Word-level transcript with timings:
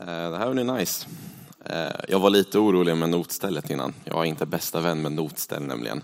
Eh, 0.00 0.30
det 0.30 0.36
här 0.36 0.46
var 0.46 0.78
nice. 0.78 1.06
Eh, 1.64 1.92
jag 2.08 2.20
var 2.20 2.30
lite 2.30 2.58
orolig 2.58 2.96
med 2.96 3.10
notstället 3.10 3.70
innan. 3.70 3.94
Jag 4.04 4.18
är 4.18 4.24
inte 4.24 4.46
bästa 4.46 4.80
vän 4.80 5.02
med 5.02 5.12
notställ 5.12 5.62
nämligen. 5.62 6.02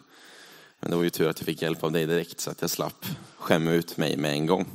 Men 0.80 0.91
det 0.91 0.96
var 0.96 1.03
ju 1.03 1.11
tur 1.11 1.29
att 1.29 1.41
jag 1.41 1.46
fick 1.46 1.62
hjälp 1.62 1.84
av 1.84 1.92
dig 1.92 2.07
direkt 2.07 2.41
så 2.41 2.51
att 2.51 2.61
jag 2.61 2.71
slapp 2.71 3.07
skämma 3.39 3.71
ut 3.71 3.97
mig 3.97 4.17
med 4.17 4.33
en 4.33 4.47
gång. 4.47 4.67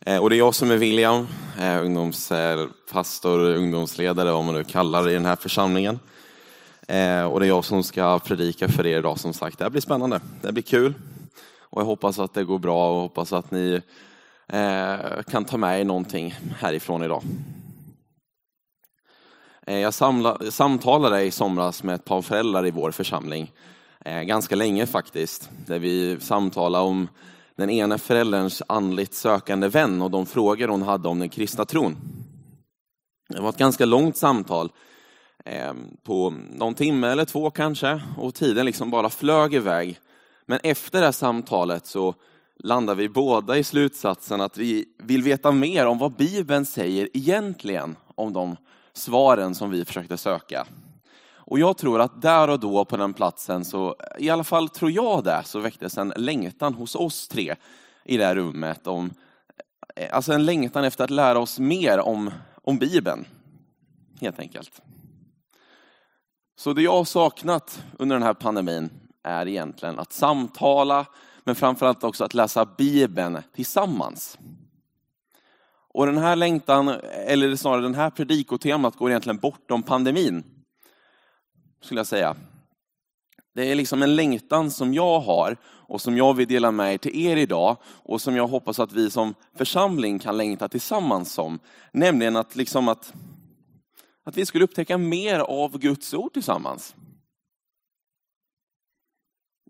Eh, 0.00 0.18
och 0.18 0.30
det 0.30 0.36
är 0.36 0.38
jag 0.38 0.54
som 0.54 0.70
är 0.70 0.76
William, 0.76 1.26
ungdomspastor, 1.82 3.40
ungdomsledare, 3.40 4.32
vad 4.32 4.44
man 4.44 4.54
nu 4.54 4.64
kallar 4.64 5.04
det 5.04 5.10
i 5.10 5.14
den 5.14 5.26
här 5.26 5.36
församlingen. 5.36 5.98
Och 7.30 7.40
det 7.40 7.46
är 7.46 7.48
jag 7.48 7.64
som 7.64 7.82
ska 7.82 8.18
predika 8.18 8.68
för 8.68 8.86
er 8.86 8.98
idag 8.98 9.20
som 9.20 9.32
sagt. 9.32 9.58
Det 9.58 9.64
här 9.64 9.70
blir 9.70 9.80
spännande, 9.80 10.20
det 10.42 10.52
blir 10.52 10.62
kul. 10.62 10.94
Och 11.60 11.80
jag 11.80 11.86
hoppas 11.86 12.18
att 12.18 12.34
det 12.34 12.44
går 12.44 12.58
bra 12.58 12.94
och 12.94 13.00
hoppas 13.00 13.32
att 13.32 13.50
ni 13.50 13.82
kan 15.30 15.44
ta 15.44 15.56
med 15.56 15.80
er 15.80 15.84
någonting 15.84 16.34
härifrån 16.58 17.02
idag. 17.02 17.22
Eh, 19.66 19.78
jag 19.78 19.94
jag 20.00 20.52
samtalade 20.52 21.22
i 21.22 21.30
somras 21.30 21.82
med 21.82 21.94
ett 21.94 22.04
par 22.04 22.22
föräldrar 22.22 22.66
i 22.66 22.70
vår 22.70 22.90
församling, 22.90 23.52
eh, 24.04 24.22
ganska 24.22 24.56
länge 24.56 24.86
faktiskt, 24.86 25.50
där 25.66 25.78
vi 25.78 26.20
samtalade 26.20 26.84
om 26.84 27.08
den 27.56 27.70
ena 27.70 27.98
förälderns 27.98 28.62
andligt 28.66 29.14
sökande 29.14 29.68
vän 29.68 30.02
och 30.02 30.10
de 30.10 30.26
frågor 30.26 30.68
hon 30.68 30.82
hade 30.82 31.08
om 31.08 31.18
den 31.18 31.28
kristna 31.28 31.64
tron. 31.64 31.96
Det 33.28 33.40
var 33.40 33.48
ett 33.48 33.56
ganska 33.56 33.84
långt 33.84 34.16
samtal, 34.16 34.72
eh, 35.44 35.72
på 36.02 36.34
någon 36.50 36.74
timme 36.74 37.08
eller 37.08 37.24
två 37.24 37.50
kanske, 37.50 38.02
och 38.18 38.34
tiden 38.34 38.66
liksom 38.66 38.90
bara 38.90 39.10
flög 39.10 39.54
iväg. 39.54 39.98
Men 40.46 40.58
efter 40.62 40.98
det 40.98 41.04
här 41.04 41.12
samtalet 41.12 41.86
så 41.86 42.14
landade 42.58 42.98
vi 42.98 43.08
båda 43.08 43.58
i 43.58 43.64
slutsatsen 43.64 44.40
att 44.40 44.58
vi 44.58 44.84
vill 44.98 45.22
veta 45.22 45.52
mer 45.52 45.86
om 45.86 45.98
vad 45.98 46.12
Bibeln 46.12 46.66
säger 46.66 47.08
egentligen 47.12 47.96
om 48.14 48.32
de 48.32 48.56
svaren 48.92 49.54
som 49.54 49.70
vi 49.70 49.84
försökte 49.84 50.16
söka. 50.16 50.66
Och 51.52 51.58
jag 51.58 51.78
tror 51.78 52.00
att 52.00 52.22
där 52.22 52.50
och 52.50 52.60
då 52.60 52.84
på 52.84 52.96
den 52.96 53.14
platsen, 53.14 53.64
så, 53.64 53.96
i 54.18 54.30
alla 54.30 54.44
fall 54.44 54.68
tror 54.68 54.90
jag 54.90 55.24
det, 55.24 55.42
så 55.44 55.58
väcktes 55.58 55.98
en 55.98 56.12
längtan 56.16 56.74
hos 56.74 56.94
oss 56.94 57.28
tre 57.28 57.54
i 58.04 58.16
det 58.16 58.24
här 58.24 58.34
rummet. 58.34 58.86
Om, 58.86 59.10
eh, 59.96 60.16
alltså 60.16 60.32
en 60.32 60.44
längtan 60.44 60.84
efter 60.84 61.04
att 61.04 61.10
lära 61.10 61.38
oss 61.38 61.58
mer 61.58 61.98
om, 61.98 62.30
om 62.62 62.78
Bibeln, 62.78 63.24
helt 64.20 64.38
enkelt. 64.38 64.82
Så 66.56 66.72
det 66.72 66.82
jag 66.82 66.92
har 66.92 67.04
saknat 67.04 67.82
under 67.98 68.16
den 68.16 68.22
här 68.22 68.34
pandemin 68.34 68.90
är 69.22 69.48
egentligen 69.48 69.98
att 69.98 70.12
samtala, 70.12 71.06
men 71.44 71.54
framförallt 71.54 72.04
också 72.04 72.24
att 72.24 72.34
läsa 72.34 72.64
Bibeln 72.64 73.38
tillsammans. 73.54 74.38
Och 75.94 76.06
den 76.06 76.18
här 76.18 76.36
längtan, 76.36 76.88
eller 77.26 77.56
snarare 77.56 77.82
den 77.82 77.94
här 77.94 78.10
predikotemat 78.10 78.96
går 78.96 79.10
egentligen 79.10 79.38
bortom 79.38 79.82
pandemin. 79.82 80.44
Skulle 81.80 82.00
jag 82.00 82.06
säga. 82.06 82.36
Det 83.54 83.70
är 83.70 83.74
liksom 83.74 84.02
en 84.02 84.16
längtan 84.16 84.70
som 84.70 84.94
jag 84.94 85.20
har 85.20 85.56
och 85.64 86.00
som 86.00 86.16
jag 86.16 86.34
vill 86.34 86.48
dela 86.48 86.70
med 86.70 86.94
er 86.94 86.98
till 86.98 87.26
er 87.26 87.36
idag 87.36 87.76
och 87.84 88.20
som 88.20 88.36
jag 88.36 88.46
hoppas 88.46 88.78
att 88.78 88.92
vi 88.92 89.10
som 89.10 89.34
församling 89.54 90.18
kan 90.18 90.36
längta 90.36 90.68
tillsammans 90.68 91.32
som. 91.32 91.58
Nämligen 91.92 92.36
att, 92.36 92.56
liksom 92.56 92.88
att, 92.88 93.14
att 94.24 94.36
vi 94.36 94.46
skulle 94.46 94.64
upptäcka 94.64 94.98
mer 94.98 95.38
av 95.38 95.78
Guds 95.78 96.14
ord 96.14 96.32
tillsammans. 96.32 96.94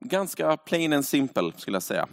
Ganska 0.01 0.57
plain 0.57 0.93
and 0.93 1.05
simple 1.05 1.53
skulle 1.57 1.75
jag 1.75 1.83
säga. 1.83 2.09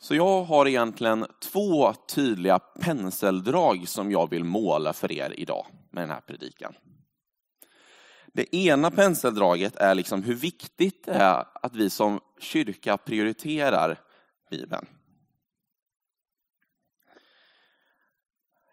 Så 0.00 0.14
jag 0.14 0.42
har 0.42 0.68
egentligen 0.68 1.26
två 1.40 1.92
tydliga 1.94 2.58
penseldrag 2.58 3.88
som 3.88 4.10
jag 4.10 4.30
vill 4.30 4.44
måla 4.44 4.92
för 4.92 5.12
er 5.12 5.34
idag 5.36 5.66
med 5.90 6.02
den 6.02 6.10
här 6.10 6.20
predikan. 6.20 6.74
Det 8.26 8.56
ena 8.56 8.90
penseldraget 8.90 9.76
är 9.76 9.94
liksom 9.94 10.22
hur 10.22 10.34
viktigt 10.34 11.04
det 11.04 11.12
är 11.12 11.44
att 11.54 11.74
vi 11.74 11.90
som 11.90 12.20
kyrka 12.38 12.96
prioriterar 12.96 14.00
Bibeln. 14.50 14.86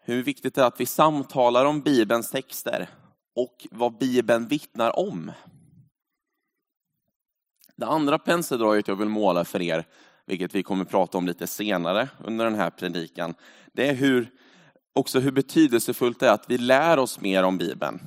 Hur 0.02 0.22
viktigt 0.22 0.54
det 0.54 0.60
är 0.60 0.66
att 0.66 0.80
vi 0.80 0.86
samtalar 0.86 1.64
om 1.64 1.80
Bibelns 1.80 2.30
texter 2.30 2.88
och 3.34 3.66
vad 3.70 3.98
Bibeln 3.98 4.48
vittnar 4.48 4.98
om. 4.98 5.32
Det 7.76 7.86
andra 7.86 8.18
penseldraget 8.18 8.88
jag 8.88 8.96
vill 8.96 9.08
måla 9.08 9.44
för 9.44 9.62
er 9.62 9.86
vilket 10.26 10.54
vi 10.54 10.62
kommer 10.62 10.84
prata 10.84 11.18
om 11.18 11.26
lite 11.26 11.46
senare 11.46 12.08
under 12.24 12.44
den 12.44 12.54
här 12.54 12.70
predikan, 12.70 13.34
det 13.72 13.88
är 13.88 13.94
hur, 13.94 14.30
också 14.94 15.20
hur 15.20 15.32
betydelsefullt 15.32 16.20
det 16.20 16.28
är 16.28 16.32
att 16.32 16.50
vi 16.50 16.58
lär 16.58 16.98
oss 16.98 17.20
mer 17.20 17.42
om 17.42 17.58
Bibeln. 17.58 18.00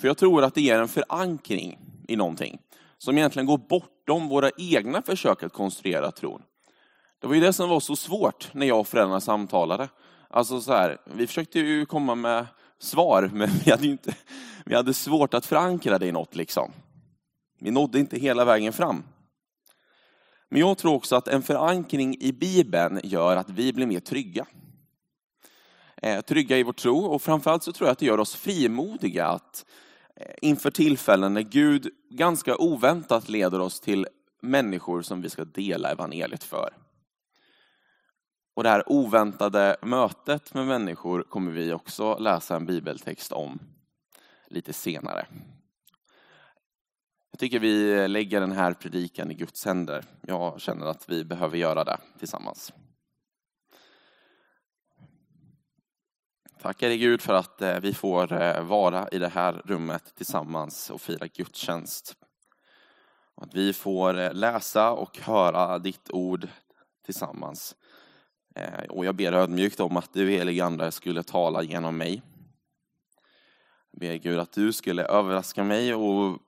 För 0.00 0.08
jag 0.08 0.18
tror 0.18 0.44
att 0.44 0.54
det 0.54 0.60
ger 0.60 0.80
en 0.80 0.88
förankring 0.88 1.78
i 2.08 2.16
någonting 2.16 2.58
som 2.98 3.18
egentligen 3.18 3.46
går 3.46 3.58
bortom 3.58 4.28
våra 4.28 4.50
egna 4.58 5.02
försök 5.02 5.42
att 5.42 5.52
konstruera 5.52 6.10
tron. 6.10 6.42
Det 7.20 7.26
var 7.26 7.34
ju 7.34 7.40
det 7.40 7.52
som 7.52 7.68
var 7.68 7.80
så 7.80 7.96
svårt 7.96 8.54
när 8.54 8.66
jag 8.66 8.80
och 8.80 8.88
föräldrarna 8.88 9.20
samtalade. 9.20 9.88
Alltså 10.30 10.60
så 10.60 10.72
här, 10.72 10.98
vi 11.14 11.26
försökte 11.26 11.60
ju 11.60 11.86
komma 11.86 12.14
med 12.14 12.46
svar, 12.78 13.30
men 13.32 13.48
vi 13.64 13.70
hade, 13.70 13.86
inte, 13.86 14.14
vi 14.64 14.74
hade 14.74 14.94
svårt 14.94 15.34
att 15.34 15.46
förankra 15.46 15.98
det 15.98 16.06
i 16.06 16.12
något. 16.12 16.36
Liksom. 16.36 16.72
Vi 17.60 17.70
nådde 17.70 17.98
inte 17.98 18.18
hela 18.18 18.44
vägen 18.44 18.72
fram. 18.72 19.02
Men 20.52 20.60
jag 20.60 20.78
tror 20.78 20.94
också 20.94 21.16
att 21.16 21.28
en 21.28 21.42
förankring 21.42 22.16
i 22.20 22.32
Bibeln 22.32 23.00
gör 23.04 23.36
att 23.36 23.50
vi 23.50 23.72
blir 23.72 23.86
mer 23.86 24.00
trygga. 24.00 24.46
Eh, 25.96 26.20
trygga 26.20 26.58
i 26.58 26.62
vår 26.62 26.72
tro 26.72 26.98
och 26.98 27.22
framförallt 27.22 27.62
så 27.62 27.72
tror 27.72 27.86
jag 27.86 27.92
att 27.92 27.98
det 27.98 28.06
gör 28.06 28.20
oss 28.20 28.34
frimodiga 28.34 29.26
att 29.26 29.66
eh, 30.16 30.34
inför 30.42 30.70
tillfällen 30.70 31.34
när 31.34 31.42
Gud 31.42 31.90
ganska 32.10 32.56
oväntat 32.56 33.28
leder 33.28 33.60
oss 33.60 33.80
till 33.80 34.06
människor 34.42 35.02
som 35.02 35.22
vi 35.22 35.30
ska 35.30 35.44
dela 35.44 35.90
evangeliet 35.90 36.44
för. 36.44 36.70
Och 38.54 38.62
det 38.62 38.70
här 38.70 38.92
oväntade 38.92 39.76
mötet 39.82 40.54
med 40.54 40.66
människor 40.66 41.22
kommer 41.22 41.52
vi 41.52 41.72
också 41.72 42.18
läsa 42.18 42.56
en 42.56 42.66
bibeltext 42.66 43.32
om 43.32 43.58
lite 44.48 44.72
senare. 44.72 45.26
Jag 47.40 47.42
tycker 47.42 47.58
vi 47.58 48.08
lägger 48.08 48.40
den 48.40 48.52
här 48.52 48.72
predikan 48.72 49.30
i 49.30 49.34
Guds 49.34 49.64
händer. 49.64 50.04
Jag 50.26 50.60
känner 50.60 50.86
att 50.86 51.08
vi 51.08 51.24
behöver 51.24 51.56
göra 51.56 51.84
det 51.84 51.98
tillsammans. 52.18 52.72
Tackar 56.62 56.88
dig 56.88 56.98
Gud 56.98 57.20
för 57.22 57.34
att 57.34 57.62
eh, 57.62 57.80
vi 57.80 57.94
får 57.94 58.32
eh, 58.32 58.62
vara 58.62 59.08
i 59.08 59.18
det 59.18 59.28
här 59.28 59.62
rummet 59.64 60.14
tillsammans 60.14 60.90
och 60.90 61.00
fira 61.00 61.26
gudstjänst. 61.26 62.16
Att 63.34 63.54
vi 63.54 63.72
får 63.72 64.18
eh, 64.18 64.32
läsa 64.32 64.90
och 64.90 65.18
höra 65.18 65.78
ditt 65.78 66.10
ord 66.10 66.48
tillsammans. 67.04 67.76
Och 68.88 69.04
jag 69.04 69.14
ber 69.14 69.32
ödmjukt 69.32 69.80
om 69.80 69.96
att 69.96 70.12
du 70.12 70.30
helige 70.30 70.64
Ande 70.64 70.92
skulle 70.92 71.22
tala 71.22 71.62
genom 71.62 71.96
mig. 71.96 72.22
Jag 73.90 74.00
ber 74.00 74.14
Gud 74.14 74.38
att 74.38 74.52
du 74.52 74.72
skulle 74.72 75.04
överraska 75.04 75.64
mig 75.64 75.94
och 75.94 76.38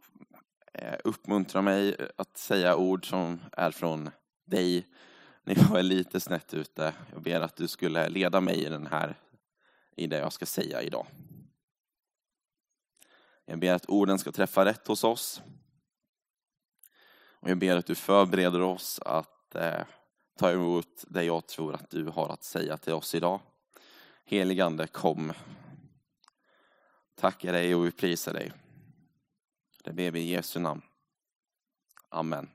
Eh, 0.74 0.98
uppmuntra 1.04 1.62
mig 1.62 1.94
eh, 1.98 2.06
att 2.16 2.36
säga 2.36 2.76
ord 2.76 3.08
som 3.08 3.40
är 3.52 3.70
från 3.70 4.10
dig 4.44 4.86
när 5.44 5.54
jag 5.54 5.78
är 5.78 5.82
lite 5.82 6.20
snett 6.20 6.54
ute. 6.54 6.94
Jag 7.12 7.22
ber 7.22 7.40
att 7.40 7.56
du 7.56 7.68
skulle 7.68 8.08
leda 8.08 8.40
mig 8.40 8.64
i, 8.64 8.68
den 8.68 8.86
här, 8.86 9.18
i 9.96 10.06
det 10.06 10.18
jag 10.18 10.32
ska 10.32 10.46
säga 10.46 10.82
idag. 10.82 11.06
Jag 13.44 13.58
ber 13.58 13.72
att 13.72 13.88
orden 13.88 14.18
ska 14.18 14.32
träffa 14.32 14.64
rätt 14.64 14.88
hos 14.88 15.04
oss. 15.04 15.42
Och 17.42 17.50
jag 17.50 17.58
ber 17.58 17.76
att 17.76 17.86
du 17.86 17.94
förbereder 17.94 18.60
oss 18.60 19.00
att 19.04 19.54
eh, 19.54 19.84
ta 20.38 20.50
emot 20.50 21.04
det 21.08 21.24
jag 21.24 21.46
tror 21.46 21.74
att 21.74 21.90
du 21.90 22.04
har 22.04 22.28
att 22.28 22.44
säga 22.44 22.76
till 22.76 22.92
oss 22.92 23.14
idag. 23.14 23.40
Heligande, 24.24 24.86
kom. 24.86 25.32
Tackar 27.14 27.52
dig 27.52 27.74
och 27.74 27.86
vi 27.86 27.90
prisar 27.90 28.32
dig. 28.32 28.52
Det 29.84 29.92
ber 29.92 30.10
vi 30.10 30.20
i 30.20 30.30
Jesu 30.30 30.60
namn. 30.60 30.82
Amen. 32.08 32.48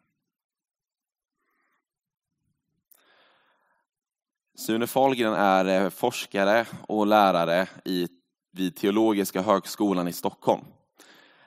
Sune 4.55 4.87
Fahlgren 4.87 5.33
är 5.33 5.65
eh, 5.65 5.89
forskare 5.89 6.65
och 6.87 7.07
lärare 7.07 7.67
i, 7.85 8.07
vid 8.51 8.75
Teologiska 8.75 9.41
högskolan 9.41 10.07
i 10.07 10.13
Stockholm. 10.13 10.65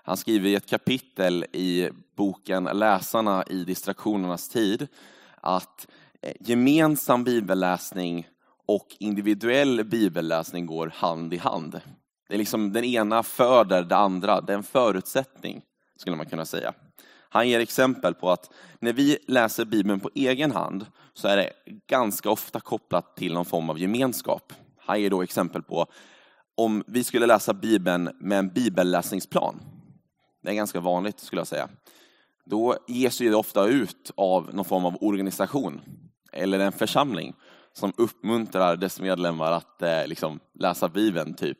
Han 0.02 0.16
skriver 0.16 0.48
i 0.48 0.54
ett 0.54 0.70
kapitel 0.70 1.44
i 1.52 1.90
boken 2.16 2.64
Läsarna 2.64 3.44
i 3.46 3.64
distraktionernas 3.64 4.48
tid 4.48 4.88
att 5.40 5.86
eh, 6.22 6.34
gemensam 6.40 7.24
bibelläsning 7.24 8.28
och 8.66 8.86
individuell 8.98 9.84
bibelläsning 9.84 10.66
går 10.66 10.92
hand 10.94 11.34
i 11.34 11.36
hand. 11.36 11.80
Det 12.28 12.34
är 12.34 12.38
liksom 12.38 12.72
den 12.72 12.84
ena 12.84 13.22
föder 13.22 13.82
det 13.82 13.96
andra, 13.96 14.40
det 14.40 14.52
är 14.52 14.56
en 14.56 14.62
förutsättning 14.62 15.62
skulle 16.00 16.17
man 16.17 16.26
kunna 16.26 16.44
säga. 16.44 16.73
Han 17.29 17.49
ger 17.49 17.61
exempel 17.61 18.14
på 18.14 18.31
att 18.31 18.50
när 18.79 18.93
vi 18.93 19.19
läser 19.26 19.64
Bibeln 19.64 20.00
på 20.00 20.11
egen 20.14 20.52
hand 20.52 20.87
så 21.14 21.29
är 21.29 21.37
det 21.37 21.52
ganska 21.87 22.31
ofta 22.31 22.61
kopplat 22.61 23.17
till 23.17 23.35
någon 23.35 23.44
form 23.44 23.70
av 23.70 23.79
gemenskap. 23.79 24.52
Han 24.79 25.00
ger 25.00 25.11
då 25.11 25.23
exempel 25.23 25.62
på 25.62 25.87
om 26.55 26.85
vi 26.87 27.05
skulle 27.05 27.26
läsa 27.26 27.55
Bibeln 27.55 28.11
med 28.20 28.38
en 28.38 28.49
bibelläsningsplan. 28.49 29.61
Det 30.43 30.50
är 30.50 30.55
ganska 30.55 30.81
vanligt 30.81 31.20
skulle 31.20 31.41
jag 31.41 31.47
säga. 31.47 31.69
Då 32.44 32.76
ges 32.88 33.19
det 33.19 33.35
ofta 33.35 33.67
ut 33.67 34.11
av 34.14 34.55
någon 34.55 34.64
form 34.64 34.85
av 34.85 34.97
organisation 35.00 35.81
eller 36.32 36.58
en 36.58 36.73
församling 36.73 37.35
som 37.73 37.93
uppmuntrar 37.97 38.76
dess 38.76 39.00
medlemmar 39.00 39.52
att 39.52 39.82
eh, 39.82 40.06
liksom, 40.06 40.41
läsa 40.55 40.88
Bibeln, 40.88 41.35
typ. 41.35 41.58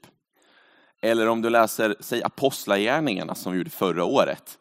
Eller 1.01 1.27
om 1.27 1.43
du 1.43 1.51
läser, 1.51 1.97
säg 2.01 2.23
Apostlagärningarna 2.23 3.35
som 3.35 3.53
vi 3.53 3.59
gjorde 3.59 3.71
förra 3.71 4.05
året, 4.05 4.59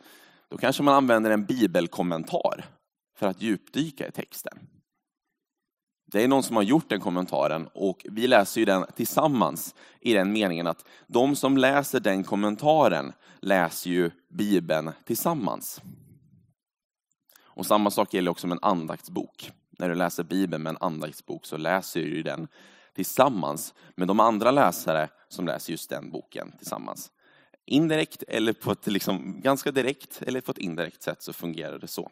då 0.50 0.58
kanske 0.58 0.84
man 0.84 0.96
använder 0.96 1.32
en 1.32 1.46
bibelkommentar 1.46 2.66
för 3.18 3.28
att 3.28 3.42
djupdyka 3.42 4.08
i 4.08 4.12
texten. 4.12 4.60
Det 6.12 6.24
är 6.24 6.28
någon 6.28 6.44
som 6.44 6.56
har 6.56 6.64
gjort 6.64 6.90
den 6.90 7.00
kommentaren 7.00 7.68
och 7.74 8.06
vi 8.10 8.28
läser 8.28 8.62
ju 8.62 8.66
den 8.66 8.86
tillsammans 8.96 9.76
i 10.02 10.14
den 10.14 10.32
meningen 10.32 10.68
att 10.68 10.86
de 11.08 11.36
som 11.36 11.58
läser 11.58 12.00
den 12.00 12.24
kommentaren 12.24 13.14
läser 13.40 13.90
ju 13.90 14.12
Bibeln 14.30 14.92
tillsammans. 15.06 15.82
Och 17.42 17.66
samma 17.66 17.92
sak 17.92 18.14
gäller 18.14 18.32
också 18.32 18.48
med 18.48 18.56
en 18.56 18.70
andaktsbok. 18.70 19.52
När 19.70 19.90
du 19.90 19.96
läser 19.96 20.24
Bibeln 20.24 20.64
med 20.64 20.70
en 20.70 20.78
andaktsbok 20.82 21.46
så 21.46 21.58
läser 21.58 22.02
du 22.02 22.24
den 22.24 22.48
tillsammans 22.96 23.74
med 23.96 24.08
de 24.08 24.20
andra 24.20 24.52
läsare 24.52 25.10
som 25.30 25.46
läser 25.46 25.72
just 25.72 25.90
den 25.90 26.12
boken 26.12 26.52
tillsammans. 26.58 27.12
Indirekt 27.66 28.24
eller 28.24 28.54
på 28.54 28.72
ett 28.72 28.88
liksom 28.88 29.42
ganska 29.42 29.72
direkt 29.72 30.22
eller 30.22 30.42
på 30.42 30.52
ett 30.52 30.58
indirekt 30.58 31.04
sätt 31.04 31.24
så 31.24 31.34
fungerar 31.34 31.80
det 31.80 31.88
så. 31.88 32.12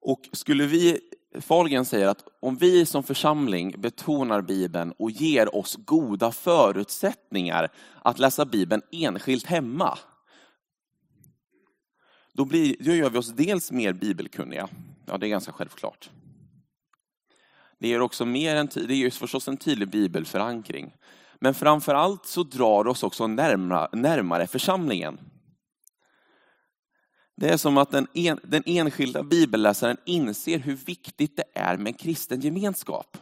Och 0.00 0.20
skulle 0.32 0.66
vi, 0.66 1.00
Fahlgren 1.40 1.84
säger 1.84 2.08
att 2.08 2.24
om 2.40 2.56
vi 2.56 2.86
som 2.86 3.02
församling 3.02 3.74
betonar 3.78 4.42
Bibeln 4.42 4.92
och 4.98 5.10
ger 5.10 5.56
oss 5.56 5.76
goda 5.76 6.32
förutsättningar 6.32 7.68
att 8.02 8.18
läsa 8.18 8.44
Bibeln 8.44 8.82
enskilt 8.92 9.46
hemma, 9.46 9.98
då, 12.32 12.44
blir, 12.44 12.76
då 12.80 12.92
gör 12.92 13.10
vi 13.10 13.18
oss 13.18 13.32
dels 13.32 13.72
mer 13.72 13.92
bibelkunniga. 13.92 14.68
Ja, 15.06 15.18
det 15.18 15.26
är 15.26 15.30
ganska 15.30 15.52
självklart. 15.52 16.10
Det 17.80 17.88
ger 17.88 18.00
också 18.00 18.24
mer 18.24 18.56
en, 18.56 18.68
det 18.74 18.94
ger 18.94 19.10
förstås 19.10 19.48
en 19.48 19.56
tydlig 19.56 19.90
bibelförankring. 19.90 20.94
Men 21.40 21.54
framför 21.54 21.94
allt 21.94 22.26
så 22.26 22.42
drar 22.42 22.84
det 22.84 22.90
oss 22.90 23.02
också 23.02 23.26
närmare, 23.26 23.88
närmare 23.92 24.46
församlingen. 24.46 25.20
Det 27.36 27.48
är 27.48 27.56
som 27.56 27.78
att 27.78 27.90
den, 27.90 28.06
en, 28.14 28.40
den 28.42 28.62
enskilda 28.66 29.22
bibelläsaren 29.22 29.96
inser 30.04 30.58
hur 30.58 30.76
viktigt 30.76 31.36
det 31.36 31.44
är 31.54 31.76
med 31.76 32.00
kristen 32.00 32.40
gemenskap. 32.40 33.18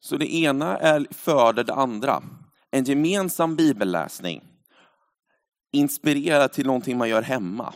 Så 0.00 0.16
det 0.16 0.34
ena 0.34 0.78
är 0.78 1.06
föder 1.10 1.64
det 1.64 1.74
andra. 1.74 2.22
En 2.70 2.84
gemensam 2.84 3.56
bibelläsning 3.56 4.44
inspirerar 5.72 6.48
till 6.48 6.66
någonting 6.66 6.98
man 6.98 7.08
gör 7.08 7.22
hemma. 7.22 7.74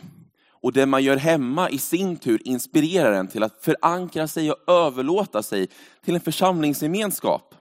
Och 0.61 0.73
det 0.73 0.85
man 0.85 1.03
gör 1.03 1.17
hemma 1.17 1.69
i 1.69 1.77
sin 1.77 2.17
tur 2.17 2.41
inspirerar 2.45 3.11
en 3.11 3.27
till 3.27 3.43
att 3.43 3.63
förankra 3.63 4.27
sig 4.27 4.51
och 4.51 4.69
överlåta 4.73 5.43
sig 5.43 5.67
till 6.01 6.15
en 6.15 6.21
församlingsgemenskap. 6.21 7.55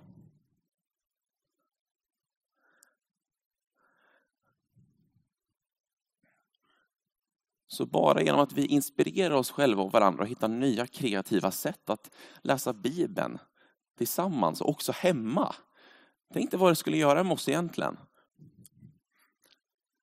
Så 7.67 7.87
bara 7.87 8.23
genom 8.23 8.41
att 8.41 8.53
vi 8.53 8.67
inspirerar 8.67 9.35
oss 9.35 9.51
själva 9.51 9.83
och 9.83 9.93
varandra 9.93 10.23
och 10.23 10.29
hittar 10.29 10.49
nya 10.49 10.87
kreativa 10.87 11.51
sätt 11.51 11.91
att 11.91 12.11
läsa 12.43 12.73
Bibeln 12.73 13.39
tillsammans, 13.99 14.61
och 14.61 14.69
också 14.69 14.93
hemma. 14.93 15.55
Tänk 16.33 16.51
dig 16.51 16.61
vad 16.61 16.71
det 16.71 16.77
skulle 16.77 16.97
göra 16.97 17.25
med 17.25 17.33
oss 17.33 17.49
egentligen. 17.49 17.97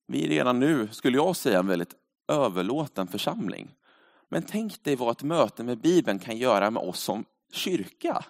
Vi 0.07 0.25
är 0.25 0.29
redan 0.29 0.59
nu, 0.59 0.87
skulle 0.91 1.17
jag 1.17 1.35
säga, 1.35 1.59
en 1.59 1.67
väldigt 1.67 1.95
överlåten 2.27 3.07
församling. 3.07 3.75
Men 4.29 4.43
tänk 4.43 4.83
dig 4.83 4.95
vad 4.95 5.11
ett 5.11 5.23
möte 5.23 5.63
med 5.63 5.77
Bibeln 5.77 6.19
kan 6.19 6.37
göra 6.37 6.71
med 6.71 6.83
oss 6.83 6.99
som 6.99 7.25
kyrka 7.51 8.25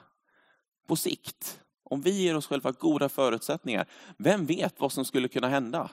på 0.87 0.95
sikt. 0.95 1.61
Om 1.83 2.01
vi 2.01 2.11
ger 2.11 2.35
oss 2.35 2.47
själva 2.47 2.71
goda 2.71 3.09
förutsättningar, 3.09 3.87
vem 4.17 4.45
vet 4.45 4.79
vad 4.79 4.91
som 4.91 5.05
skulle 5.05 5.27
kunna 5.27 5.47
hända? 5.47 5.91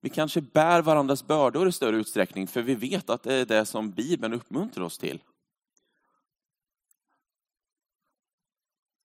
Vi 0.00 0.08
kanske 0.08 0.40
bär 0.40 0.82
varandras 0.82 1.26
bördor 1.26 1.68
i 1.68 1.72
större 1.72 1.96
utsträckning, 1.96 2.46
för 2.46 2.62
vi 2.62 2.74
vet 2.74 3.10
att 3.10 3.22
det 3.22 3.34
är 3.34 3.46
det 3.46 3.66
som 3.66 3.90
Bibeln 3.90 4.34
uppmuntrar 4.34 4.84
oss 4.84 4.98
till. 4.98 5.22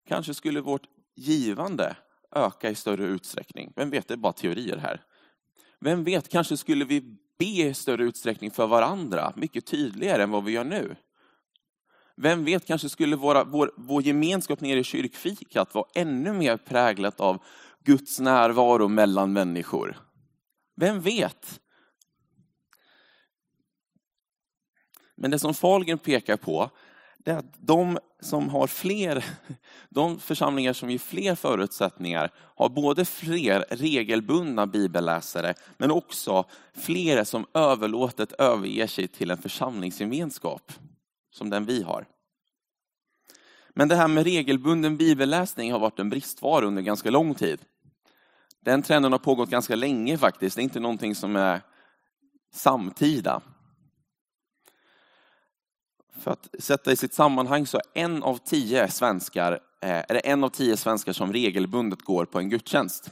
Kanske 0.08 0.34
skulle 0.34 0.62
vårt 0.62 0.88
givande 1.16 1.98
öka 2.32 2.70
i 2.70 2.76
större 2.76 3.04
utsträckning. 3.04 3.74
Vem 3.76 3.90
vet, 3.90 4.08
det 4.08 4.14
är 4.14 4.18
bara 4.18 4.34
teorier 4.34 4.78
här. 4.78 5.06
Vem 5.86 6.04
vet, 6.04 6.30
kanske 6.30 6.58
skulle 6.58 6.86
vi 6.86 7.02
be 7.40 7.46
i 7.46 7.74
större 7.74 8.04
utsträckning 8.04 8.52
för 8.52 8.68
varandra, 8.68 9.34
mycket 9.36 9.66
tydligare 9.66 10.24
än 10.24 10.32
vad 10.32 10.44
vi 10.44 10.52
gör 10.52 10.64
nu. 10.64 10.96
Vem 12.16 12.46
vet, 12.46 12.66
kanske 12.66 12.90
skulle 12.90 13.16
våra, 13.16 13.44
vår, 13.44 13.72
vår 13.78 14.02
gemenskap 14.02 14.62
nere 14.62 14.80
i 14.80 14.84
kyrkfikat 14.84 15.74
vara 15.74 15.86
ännu 15.96 16.34
mer 16.34 16.58
präglat 16.58 17.20
av 17.20 17.44
Guds 17.84 18.20
närvaro 18.20 18.88
mellan 18.88 19.34
människor. 19.34 19.98
Vem 20.76 21.02
vet? 21.02 21.60
Men 25.16 25.32
det 25.32 25.40
som 25.40 25.54
Fahlgren 25.54 25.98
pekar 25.98 26.38
på, 26.38 26.70
det 27.18 27.32
är 27.32 27.38
att 27.38 27.54
de 27.58 28.00
som 28.26 28.50
har 28.50 28.68
fler, 28.68 29.26
de 29.90 30.20
församlingar 30.20 30.74
som 30.74 30.90
ger 30.90 30.98
fler 30.98 31.36
förutsättningar 31.36 32.32
har 32.38 32.70
både 32.70 33.06
fler 33.06 33.66
regelbundna 33.70 34.68
bibelläsare, 34.68 35.54
men 35.78 35.92
också 35.92 36.46
fler 36.74 37.24
som 37.24 37.46
överlåtet 37.54 38.32
överger 38.32 38.88
sig 38.88 39.08
till 39.08 39.32
en 39.32 39.38
församlingsgemenskap, 39.38 40.72
som 41.32 41.50
den 41.50 41.66
vi 41.66 41.84
har. 41.84 42.06
Men 43.74 43.88
det 43.88 43.96
här 43.96 44.08
med 44.08 44.24
regelbunden 44.24 44.98
bibelläsning 44.98 45.72
har 45.72 45.80
varit 45.80 46.00
en 46.00 46.10
bristvara 46.10 46.66
under 46.66 46.82
ganska 46.82 47.10
lång 47.10 47.34
tid. 47.34 47.60
Den 48.62 48.82
trenden 48.82 49.12
har 49.12 49.20
pågått 49.20 49.50
ganska 49.50 49.76
länge 49.76 50.18
faktiskt, 50.18 50.56
det 50.56 50.62
är 50.62 50.64
inte 50.64 50.80
någonting 50.80 51.16
som 51.16 51.36
är 51.36 51.62
samtida. 52.54 53.42
För 56.20 56.32
att 56.32 56.50
sätta 56.60 56.92
i 56.92 56.96
sitt 56.96 57.14
sammanhang 57.14 57.68
så 57.68 57.78
är 57.78 57.84
en 57.94 58.24
av 58.24 58.38
tio 58.38 58.88
svenskar, 58.92 59.52
eh, 59.82 59.90
är 59.90 60.14
det 60.14 60.20
en 60.20 60.44
av 60.44 60.50
tio 60.50 60.78
svenskar 60.78 61.14
som 61.14 61.34
regelbundet 61.34 62.02
går 62.02 62.26
på 62.26 62.40
en 62.40 62.50
gudstjänst. 62.50 63.12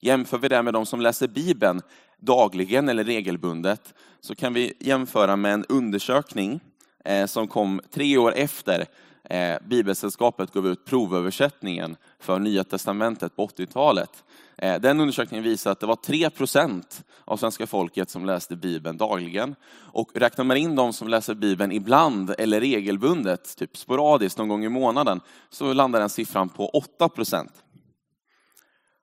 Jämför 0.00 0.38
vi 0.38 0.48
det 0.48 0.62
med 0.62 0.74
de 0.74 0.86
som 0.86 1.00
läser 1.00 1.28
Bibeln 1.28 1.82
dagligen 2.18 2.88
eller 2.88 3.04
regelbundet 3.04 3.94
så 4.20 4.34
kan 4.34 4.54
vi 4.54 4.72
jämföra 4.80 5.36
med 5.36 5.54
en 5.54 5.64
undersökning 5.68 6.60
eh, 7.04 7.26
som 7.26 7.48
kom 7.48 7.80
tre 7.90 8.16
år 8.16 8.32
efter 8.34 8.86
eh, 9.24 9.56
Bibelsällskapet 9.66 10.52
gav 10.52 10.66
ut 10.66 10.84
provöversättningen 10.84 11.96
för 12.18 12.38
Nya 12.38 12.64
Testamentet 12.64 13.36
på 13.36 13.46
80-talet. 13.46 14.24
Eh, 14.58 14.80
den 14.80 15.00
undersökningen 15.00 15.44
visar 15.44 15.72
att 15.72 15.80
det 15.80 15.86
var 15.86 15.96
3 15.96 16.30
procent 16.30 17.04
av 17.24 17.36
svenska 17.36 17.66
folket 17.66 18.10
som 18.10 18.24
läste 18.24 18.56
Bibeln 18.56 18.96
dagligen. 18.96 19.54
Och 19.74 20.10
räknar 20.14 20.44
man 20.44 20.56
in 20.56 20.76
de 20.76 20.92
som 20.92 21.08
läser 21.08 21.34
Bibeln 21.34 21.72
ibland 21.72 22.34
eller 22.38 22.60
regelbundet, 22.60 23.56
typ 23.56 23.76
sporadiskt 23.76 24.38
någon 24.38 24.48
gång 24.48 24.64
i 24.64 24.68
månaden, 24.68 25.20
så 25.50 25.72
landar 25.72 26.00
den 26.00 26.08
siffran 26.08 26.48
på 26.48 26.68
8 26.68 27.08
procent. 27.08 27.52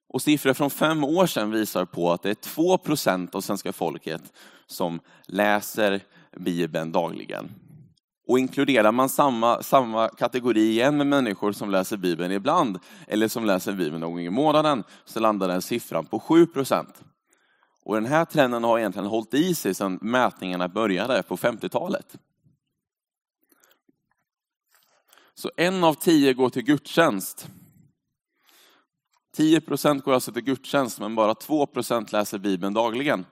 Och 0.10 0.22
siffror 0.22 0.54
från 0.54 0.70
fem 0.70 1.04
år 1.04 1.26
sedan 1.26 1.52
visar 1.52 1.86
på 1.86 2.12
att 2.12 2.22
det 2.22 2.30
är 2.30 2.34
2 2.34 2.78
procent 2.78 3.36
av 3.36 3.42
svenska 3.42 3.74
folket 3.74 4.34
som 4.68 5.00
läser 5.28 6.02
Bibeln 6.38 6.92
dagligen. 6.92 7.52
Och 8.28 8.40
inkluderar 8.40 8.92
man 8.92 9.10
samma, 9.10 9.64
samma 9.64 10.10
kategori 10.10 10.70
igen 10.70 10.98
med 10.98 11.08
människor 11.08 11.52
som 11.52 11.70
läser 11.70 11.98
Bibeln 11.98 12.32
ibland, 12.32 12.80
eller 13.08 13.28
som 13.28 13.46
läser 13.46 13.74
Bibeln 13.74 14.00
någon 14.00 14.12
gång 14.12 14.26
i 14.26 14.30
månaden, 14.30 14.84
så 15.06 15.20
landar 15.20 15.48
den 15.48 15.62
siffran 15.62 16.06
på 16.06 16.20
7 16.20 16.46
procent. 16.46 17.04
Och 17.84 17.96
den 17.96 18.06
här 18.06 18.26
trenden 18.26 18.64
har 18.64 18.80
egentligen 18.80 19.08
hållit 19.08 19.34
i 19.34 19.56
sig 19.56 19.76
sedan 19.76 20.00
mätningarna 20.02 20.68
började 20.68 21.24
på 21.24 21.38
50-talet. 21.38 22.18
Så 25.36 25.52
en 25.58 25.84
av 25.84 25.94
tio 25.94 26.34
går 26.34 26.50
till 26.50 26.64
gudstjänst. 26.64 27.48
10 29.36 29.62
procent 29.62 30.04
går 30.04 30.14
alltså 30.14 30.32
till 30.32 30.44
gudstjänst, 30.44 31.00
men 31.00 31.16
bara 31.16 31.36
2 31.36 31.66
procent 31.66 32.12
läser 32.12 32.38
Bibeln 32.38 32.74
dagligen. 32.74 33.26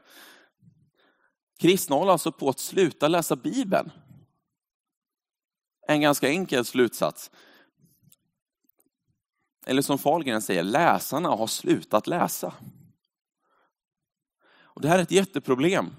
Kristna 1.59 1.95
håller 1.95 2.11
alltså 2.11 2.31
på 2.31 2.49
att 2.49 2.59
sluta 2.59 3.07
läsa 3.07 3.35
Bibeln 3.35 3.91
en 5.91 6.01
ganska 6.01 6.29
enkel 6.29 6.65
slutsats. 6.65 7.31
Eller 9.65 9.81
som 9.81 9.97
Fahlgren 9.97 10.41
säger, 10.41 10.63
läsarna 10.63 11.29
har 11.29 11.47
slutat 11.47 12.07
läsa. 12.07 12.53
Och 14.73 14.81
det 14.81 14.87
här 14.87 14.99
är 14.99 15.03
ett 15.03 15.11
jätteproblem. 15.11 15.95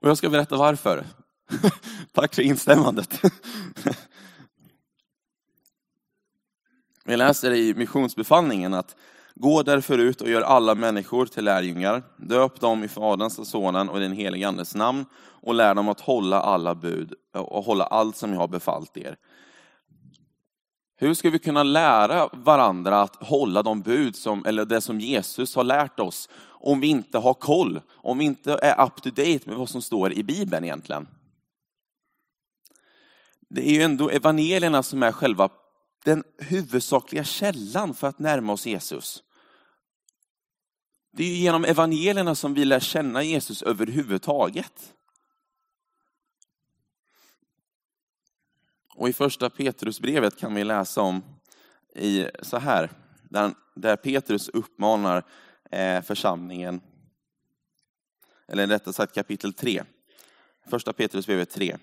Och 0.00 0.08
jag 0.08 0.18
ska 0.18 0.30
berätta 0.30 0.56
varför. 0.56 1.06
Tack 2.12 2.34
för 2.34 2.42
instämmandet. 2.42 3.20
Vi 7.04 7.16
läser 7.16 7.52
i 7.52 7.74
missionsbefallningen 7.74 8.74
att 8.74 8.96
gå 9.38 9.62
därför 9.62 9.98
ut 9.98 10.20
och 10.20 10.30
gör 10.30 10.42
alla 10.42 10.74
människor 10.74 11.26
till 11.26 11.44
lärjungar. 11.44 12.02
Döp 12.16 12.60
dem 12.60 12.84
i 12.84 12.88
Faderns 12.88 13.38
och 13.38 13.46
Sonens 13.46 13.90
och 13.90 14.00
den 14.00 14.12
helige 14.12 14.48
Andes 14.48 14.74
namn 14.74 15.04
och 15.42 15.54
lär 15.54 15.74
dem 15.74 15.88
att 15.88 16.00
hålla 16.00 16.40
alla 16.40 16.74
bud 16.74 17.14
och 17.32 17.64
hålla 17.64 17.84
allt 17.84 18.16
som 18.16 18.32
jag 18.32 18.40
har 18.40 18.48
befallt 18.48 18.96
er. 18.96 19.16
Hur 21.00 21.14
ska 21.14 21.30
vi 21.30 21.38
kunna 21.38 21.62
lära 21.62 22.28
varandra 22.32 23.00
att 23.02 23.16
hålla 23.16 23.62
de 23.62 23.82
bud 23.82 24.16
som, 24.16 24.46
eller 24.46 24.64
det 24.64 24.80
som 24.80 25.00
Jesus 25.00 25.54
har 25.54 25.64
lärt 25.64 26.00
oss, 26.00 26.28
om 26.60 26.80
vi 26.80 26.86
inte 26.86 27.18
har 27.18 27.34
koll, 27.34 27.80
om 27.90 28.18
vi 28.18 28.24
inte 28.24 28.58
är 28.62 28.86
up 28.86 29.02
to 29.02 29.10
date 29.10 29.40
med 29.44 29.56
vad 29.56 29.68
som 29.68 29.82
står 29.82 30.12
i 30.12 30.22
Bibeln 30.22 30.64
egentligen? 30.64 31.08
Det 33.50 33.68
är 33.68 33.72
ju 33.72 33.82
ändå 33.82 34.10
evangelierna 34.10 34.82
som 34.82 35.02
är 35.02 35.12
själva 35.12 35.48
den 36.04 36.24
huvudsakliga 36.38 37.24
källan 37.24 37.94
för 37.94 38.06
att 38.06 38.18
närma 38.18 38.52
oss 38.52 38.66
Jesus. 38.66 39.22
Det 41.18 41.24
är 41.24 41.36
genom 41.36 41.64
evangelierna 41.64 42.34
som 42.34 42.54
vi 42.54 42.64
lär 42.64 42.80
känna 42.80 43.22
Jesus 43.22 43.62
överhuvudtaget. 43.62 44.94
Och 48.94 49.08
i 49.08 49.12
första 49.12 49.50
Petrusbrevet 49.50 50.38
kan 50.38 50.54
vi 50.54 50.64
läsa 50.64 51.00
om 51.00 51.22
i 51.94 52.26
så 52.42 52.58
här, 52.58 52.90
där, 53.22 53.54
där 53.74 53.96
Petrus 53.96 54.48
uppmanar 54.48 55.24
eh, 55.70 56.02
församlingen, 56.02 56.80
eller 58.48 58.66
rättare 58.66 58.94
sagt 58.94 59.14
kapitel 59.14 59.52
3. 59.52 59.84
Första 60.66 60.92
Petrusbrevet 60.92 61.50
3. 61.50 61.78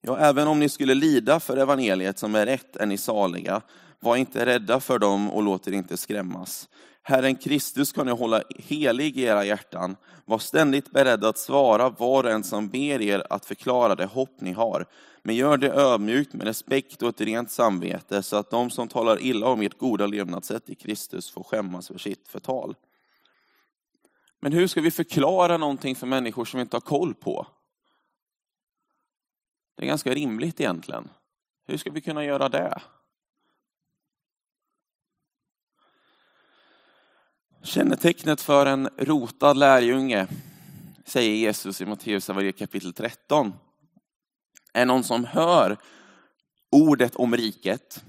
Ja, 0.00 0.18
även 0.18 0.48
om 0.48 0.58
ni 0.58 0.68
skulle 0.68 0.94
lida 0.94 1.40
för 1.40 1.56
evangeliet 1.56 2.18
som 2.18 2.34
är 2.34 2.46
rätt 2.46 2.76
är 2.76 2.86
ni 2.86 2.98
saliga. 2.98 3.62
Var 4.02 4.16
inte 4.16 4.46
rädda 4.46 4.80
för 4.80 4.98
dem 4.98 5.30
och 5.30 5.42
låt 5.42 5.68
er 5.68 5.72
inte 5.72 5.96
skrämmas. 5.96 6.68
Herren 7.02 7.36
Kristus 7.36 7.88
ska 7.88 8.04
ni 8.04 8.10
hålla 8.10 8.42
helig 8.58 9.18
i 9.18 9.22
era 9.22 9.44
hjärtan. 9.44 9.96
Var 10.24 10.38
ständigt 10.38 10.90
beredda 10.90 11.28
att 11.28 11.38
svara 11.38 11.90
var 11.90 12.24
och 12.24 12.30
en 12.30 12.44
som 12.44 12.68
ber 12.68 13.00
er 13.00 13.26
att 13.30 13.46
förklara 13.46 13.94
det 13.94 14.06
hopp 14.06 14.40
ni 14.40 14.52
har. 14.52 14.86
Men 15.22 15.34
gör 15.34 15.56
det 15.56 15.72
ödmjukt 15.72 16.34
med 16.34 16.46
respekt 16.46 17.02
och 17.02 17.08
ett 17.08 17.20
rent 17.20 17.50
samvete 17.50 18.22
så 18.22 18.36
att 18.36 18.50
de 18.50 18.70
som 18.70 18.88
talar 18.88 19.22
illa 19.22 19.46
om 19.46 19.60
ert 19.60 19.78
goda 19.78 20.06
levnadssätt 20.06 20.70
i 20.70 20.74
Kristus 20.74 21.30
får 21.30 21.42
skämmas 21.42 21.88
för 21.88 21.98
sitt 21.98 22.28
förtal. 22.28 22.74
Men 24.40 24.52
hur 24.52 24.66
ska 24.66 24.80
vi 24.80 24.90
förklara 24.90 25.56
någonting 25.56 25.96
för 25.96 26.06
människor 26.06 26.44
som 26.44 26.58
vi 26.58 26.62
inte 26.62 26.76
har 26.76 26.80
koll 26.80 27.14
på? 27.14 27.46
Det 29.76 29.82
är 29.82 29.86
ganska 29.86 30.14
rimligt 30.14 30.60
egentligen. 30.60 31.08
Hur 31.66 31.76
ska 31.76 31.90
vi 31.90 32.00
kunna 32.00 32.24
göra 32.24 32.48
det? 32.48 32.82
Kännetecknet 37.64 38.40
för 38.40 38.66
en 38.66 38.88
rotad 38.98 39.56
lärjunge, 39.56 40.26
säger 41.04 41.34
Jesus 41.34 41.80
i 41.80 41.86
Matteus 41.86 42.30
kapitel 42.58 42.92
13, 42.92 43.52
är 44.72 44.86
någon 44.86 45.04
som 45.04 45.24
hör 45.24 45.76
ordet 46.70 47.16
om 47.16 47.36
riket, 47.36 48.04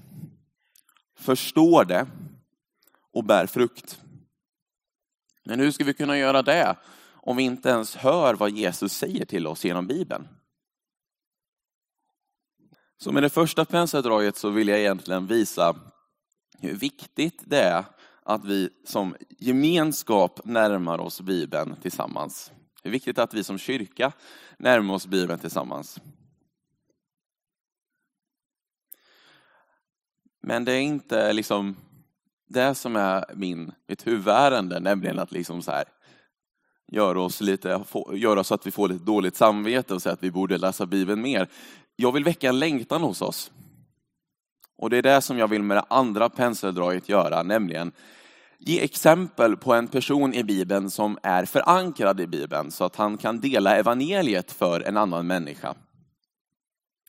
förstår 1.18 1.84
det 1.84 2.06
och 3.12 3.24
bär 3.24 3.46
frukt. 3.46 4.00
Men 5.44 5.60
hur 5.60 5.70
ska 5.70 5.84
vi 5.84 5.94
kunna 5.94 6.18
göra 6.18 6.42
det 6.42 6.76
om 7.12 7.36
vi 7.36 7.42
inte 7.42 7.68
ens 7.68 7.96
hör 7.96 8.34
vad 8.34 8.50
Jesus 8.50 8.92
säger 8.92 9.24
till 9.24 9.46
oss 9.46 9.64
genom 9.64 9.86
Bibeln? 9.86 10.28
Så 12.96 13.12
med 13.12 13.22
det 13.22 13.30
första 13.30 13.64
penseldraget 13.64 14.36
så 14.36 14.50
vill 14.50 14.68
jag 14.68 14.78
egentligen 14.78 15.26
visa 15.26 15.76
hur 16.58 16.74
viktigt 16.74 17.42
det 17.44 17.60
är 17.60 17.84
att 18.24 18.44
vi 18.44 18.70
som 18.84 19.16
gemenskap 19.38 20.40
närmar 20.44 20.98
oss 20.98 21.20
Bibeln 21.20 21.76
tillsammans. 21.82 22.52
Det 22.82 22.88
är 22.88 22.92
viktigt 22.92 23.18
att 23.18 23.34
vi 23.34 23.44
som 23.44 23.58
kyrka 23.58 24.12
närmar 24.58 24.94
oss 24.94 25.06
Bibeln 25.06 25.38
tillsammans. 25.38 26.00
Men 30.42 30.64
det 30.64 30.72
är 30.72 30.80
inte 30.80 31.32
liksom 31.32 31.76
det 32.48 32.74
som 32.74 32.96
är 32.96 33.24
min, 33.34 33.72
mitt 33.88 34.06
huvudärende, 34.06 34.80
nämligen 34.80 35.18
att 35.18 35.32
liksom 35.32 35.62
så 35.62 35.70
här, 35.70 35.84
göra, 36.92 37.20
oss 37.20 37.40
lite, 37.40 37.84
göra 38.12 38.44
så 38.44 38.54
att 38.54 38.66
vi 38.66 38.70
får 38.70 38.88
lite 38.88 39.04
dåligt 39.04 39.36
samvete 39.36 39.94
och 39.94 40.02
säga 40.02 40.12
att 40.12 40.22
vi 40.22 40.30
borde 40.30 40.58
läsa 40.58 40.86
Bibeln 40.86 41.22
mer. 41.22 41.48
Jag 41.96 42.12
vill 42.12 42.24
väcka 42.24 42.48
en 42.48 42.58
längtan 42.58 43.02
hos 43.02 43.22
oss. 43.22 43.52
Och 44.76 44.90
det 44.90 44.98
är 44.98 45.02
det 45.02 45.20
som 45.20 45.38
jag 45.38 45.48
vill 45.48 45.62
med 45.62 45.76
det 45.76 45.84
andra 45.88 46.28
penseldraget 46.28 47.08
göra, 47.08 47.42
nämligen 47.42 47.92
ge 48.58 48.84
exempel 48.84 49.56
på 49.56 49.74
en 49.74 49.88
person 49.88 50.34
i 50.34 50.44
Bibeln 50.44 50.90
som 50.90 51.18
är 51.22 51.44
förankrad 51.44 52.20
i 52.20 52.26
Bibeln 52.26 52.70
så 52.70 52.84
att 52.84 52.96
han 52.96 53.18
kan 53.18 53.40
dela 53.40 53.76
evangeliet 53.76 54.52
för 54.52 54.80
en 54.80 54.96
annan 54.96 55.26
människa. 55.26 55.74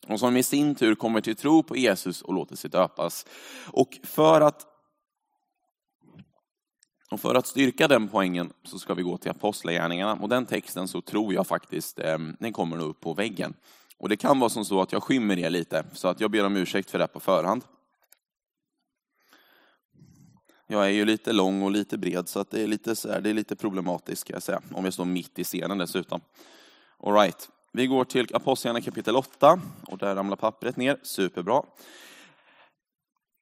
Och 0.07 0.19
som 0.19 0.38
i 0.38 0.43
sin 0.43 0.75
tur 0.75 0.95
kommer 0.95 1.22
till 1.22 1.36
tro 1.36 1.63
på 1.63 1.77
Jesus 1.77 2.22
och 2.22 2.34
låter 2.34 2.55
sig 2.55 2.69
döpas. 2.69 3.25
Och 3.72 4.00
för 4.03 4.41
att, 4.41 4.65
och 7.12 7.19
för 7.19 7.36
att 7.36 7.48
styrka 7.48 7.88
den 7.88 8.07
poängen 8.07 8.53
så 8.63 8.79
ska 8.79 8.93
vi 8.93 9.03
gå 9.03 9.17
till 9.17 9.31
Apostlagärningarna. 9.31 10.13
Och 10.13 10.29
den 10.29 10.45
texten 10.45 10.88
så 10.88 11.01
tror 11.01 11.34
jag 11.34 11.48
faktiskt, 11.48 12.00
eh, 12.00 12.17
den 12.39 12.53
kommer 12.53 12.77
nog 12.77 12.89
upp 12.89 13.01
på 13.01 13.13
väggen. 13.13 13.53
Och 13.98 14.10
det 14.10 14.18
kan 14.18 14.40
vara 14.40 14.50
som 14.50 14.66
så 14.66 14.82
att 14.82 14.92
jag 14.92 15.04
skymmer 15.04 15.40
er 15.40 15.50
lite, 15.50 15.86
så 15.94 16.08
att 16.08 16.20
jag 16.20 16.32
ber 16.32 16.46
om 16.46 16.58
ursäkt 16.58 16.90
för 16.90 17.00
det 17.00 17.08
på 17.08 17.20
förhand. 17.20 17.64
Jag 20.68 20.86
är 20.86 20.90
ju 20.90 21.06
lite 21.06 21.34
lång 21.34 21.62
och 21.62 21.72
lite 21.72 21.98
bred, 21.98 22.30
så 22.30 22.40
att 22.40 22.52
det 22.52 22.62
är 22.62 22.68
lite, 22.68 22.96
så 22.96 23.12
här, 23.12 23.22
det 23.22 23.30
är 23.30 23.34
lite 23.34 23.56
problematiskt, 23.56 24.22
ska 24.22 24.34
jag 24.34 24.44
säga. 24.44 24.62
Om 24.74 24.86
jag 24.86 24.94
står 24.94 25.06
mitt 25.06 25.40
i 25.40 25.44
scenen 25.44 25.78
dessutom. 25.78 26.22
All 27.00 27.14
right. 27.14 27.50
Vi 27.72 27.88
går 27.88 28.06
till 28.06 28.36
Apostlagärningarna 28.36 28.86
kapitel 28.86 29.16
8, 29.16 29.60
och 29.88 29.98
där 29.98 30.16
ramlar 30.16 30.36
pappret 30.36 30.78
ner. 30.78 31.00
Superbra. 31.04 31.64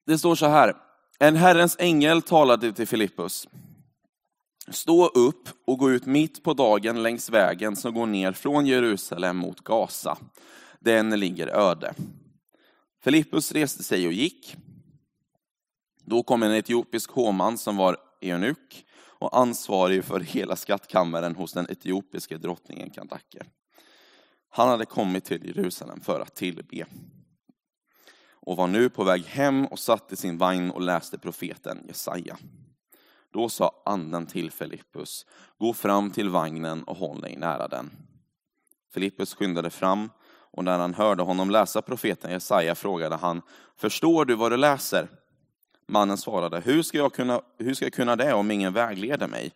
Det 0.06 0.18
står 0.18 0.36
så 0.36 0.46
här. 0.46 0.76
En 1.20 1.36
Herrens 1.36 1.76
ängel 1.80 2.22
talade 2.22 2.74
till 2.74 2.88
Filippus. 2.88 3.48
Stå 4.68 5.08
upp 5.08 5.50
och 5.66 5.78
gå 5.78 5.92
ut 5.92 6.06
mitt 6.06 6.44
på 6.44 6.54
dagen 6.54 7.04
längs 7.04 7.30
vägen 7.30 7.76
som 7.76 7.94
går 7.94 8.06
ner 8.06 8.32
från 8.32 8.66
Jerusalem 8.66 9.38
mot 9.38 9.64
Gaza. 9.64 10.18
Den 10.80 11.20
ligger 11.20 11.48
öde. 11.48 11.94
Filippus 13.04 13.52
reste 13.52 13.84
sig 13.84 14.08
och 14.08 14.14
gick. 14.14 14.56
Då 16.06 16.24
kom 16.24 16.44
en 16.44 16.52
etiopisk 16.52 17.12
hovman 17.12 17.58
som 17.58 17.78
var 17.78 17.98
eunuck 18.22 18.86
och 18.96 19.38
ansvarig 19.38 20.04
för 20.04 20.20
hela 20.20 20.56
skattkammaren 20.56 21.36
hos 21.36 21.54
den 21.54 21.68
etiopiske 21.70 22.38
drottningen 22.38 22.90
Kandake. 22.90 23.46
Han 24.50 24.70
hade 24.70 24.86
kommit 24.86 25.26
till 25.26 25.46
Jerusalem 25.46 26.00
för 26.00 26.20
att 26.20 26.36
tillbe 26.36 26.86
och 28.46 28.58
var 28.58 28.68
nu 28.68 28.90
på 28.90 29.04
väg 29.04 29.24
hem 29.24 29.66
och 29.66 29.80
satt 29.80 30.12
i 30.12 30.16
sin 30.16 30.38
vagn 30.38 30.72
och 30.72 30.82
läste 30.82 31.18
profeten 31.18 31.84
Jesaja. 31.88 32.38
Då 33.34 33.50
sa 33.50 33.82
anden 33.86 34.26
till 34.26 34.52
Filippus, 34.52 35.26
gå 35.60 35.74
fram 35.74 36.12
till 36.12 36.30
vagnen 36.30 36.84
och 36.84 36.98
håll 36.98 37.22
dig 37.22 37.36
nära 37.36 37.68
den. 37.68 37.92
Filippus 38.94 39.34
skyndade 39.34 39.70
fram 39.70 40.10
och 40.30 40.64
när 40.64 40.80
han 40.80 40.94
hörde 40.94 41.24
honom 41.24 41.50
läsa 41.50 41.82
profeten 41.82 42.32
Jesaja 42.32 42.76
frågade 42.76 43.16
han, 43.16 43.42
förstår 43.78 44.26
du 44.26 44.36
vad 44.36 44.52
du 44.52 44.58
läser? 44.58 45.08
Mannen 45.88 46.18
svarade, 46.18 46.60
hur 46.60 46.84
ska 46.84 46.98
jag 46.98 47.14
kunna, 47.14 47.42
hur 47.58 47.74
ska 47.74 47.86
jag 47.86 47.94
kunna 47.94 48.16
det 48.16 48.34
om 48.34 48.52
ingen 48.52 48.74
vägleder 48.74 49.28
mig? 49.28 49.52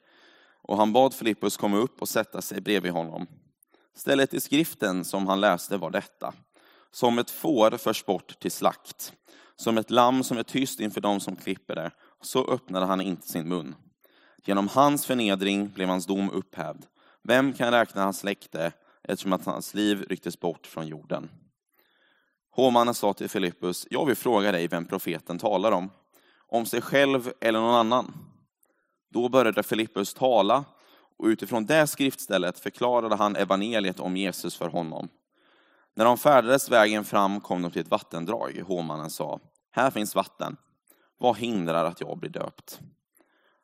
Och 0.61 0.77
han 0.77 0.93
bad 0.93 1.13
Filippus 1.13 1.57
komma 1.57 1.77
upp 1.77 2.01
och 2.01 2.09
sätta 2.09 2.41
sig 2.41 2.61
bredvid 2.61 2.91
honom. 2.91 3.27
Stället 3.95 4.33
i 4.33 4.39
skriften 4.39 5.05
som 5.05 5.27
han 5.27 5.41
läste 5.41 5.77
var 5.77 5.91
detta. 5.91 6.33
Som 6.91 7.19
ett 7.19 7.31
får 7.31 7.71
förs 7.71 8.05
bort 8.05 8.39
till 8.39 8.51
slakt, 8.51 9.13
som 9.55 9.77
ett 9.77 9.91
lamm 9.91 10.23
som 10.23 10.37
är 10.37 10.43
tyst 10.43 10.79
inför 10.79 11.01
dem 11.01 11.19
som 11.19 11.35
klipper 11.35 11.75
det, 11.75 11.91
så 12.27 12.45
öppnade 12.45 12.85
han 12.85 13.01
inte 13.01 13.27
sin 13.27 13.49
mun. 13.49 13.75
Genom 14.45 14.67
hans 14.67 15.05
förnedring 15.05 15.69
blev 15.69 15.87
hans 15.87 16.05
dom 16.05 16.29
upphävd. 16.29 16.85
Vem 17.23 17.53
kan 17.53 17.71
räkna 17.71 18.03
hans 18.03 18.19
släkte 18.19 18.71
eftersom 19.03 19.33
att 19.33 19.45
hans 19.45 19.73
liv 19.73 20.05
rycktes 20.09 20.39
bort 20.39 20.67
från 20.67 20.87
jorden? 20.87 21.29
Hovmannen 22.51 22.93
sa 22.93 23.13
till 23.13 23.29
Filippus, 23.29 23.87
jag 23.89 24.05
vill 24.05 24.15
fråga 24.15 24.51
dig 24.51 24.67
vem 24.67 24.85
profeten 24.85 25.39
talar 25.39 25.71
om, 25.71 25.89
om 26.47 26.65
sig 26.65 26.81
själv 26.81 27.31
eller 27.41 27.59
någon 27.59 27.75
annan. 27.75 28.13
Då 29.09 29.29
började 29.29 29.63
Filippus 29.63 30.13
tala 30.13 30.65
och 31.17 31.25
utifrån 31.25 31.65
det 31.65 31.87
skriftstället 31.87 32.59
förklarade 32.59 33.15
han 33.15 33.35
evangeliet 33.35 33.99
om 33.99 34.17
Jesus 34.17 34.55
för 34.55 34.69
honom. 34.69 35.09
När 35.95 36.05
de 36.05 36.17
färdades 36.17 36.71
vägen 36.71 37.05
fram 37.05 37.41
kom 37.41 37.61
de 37.61 37.71
till 37.71 37.81
ett 37.81 37.91
vattendrag. 37.91 38.63
Hovmannen 38.67 39.09
sa, 39.09 39.39
här 39.71 39.91
finns 39.91 40.15
vatten. 40.15 40.57
Vad 41.17 41.37
hindrar 41.37 41.85
att 41.85 42.01
jag 42.01 42.17
blir 42.17 42.29
döpt? 42.29 42.79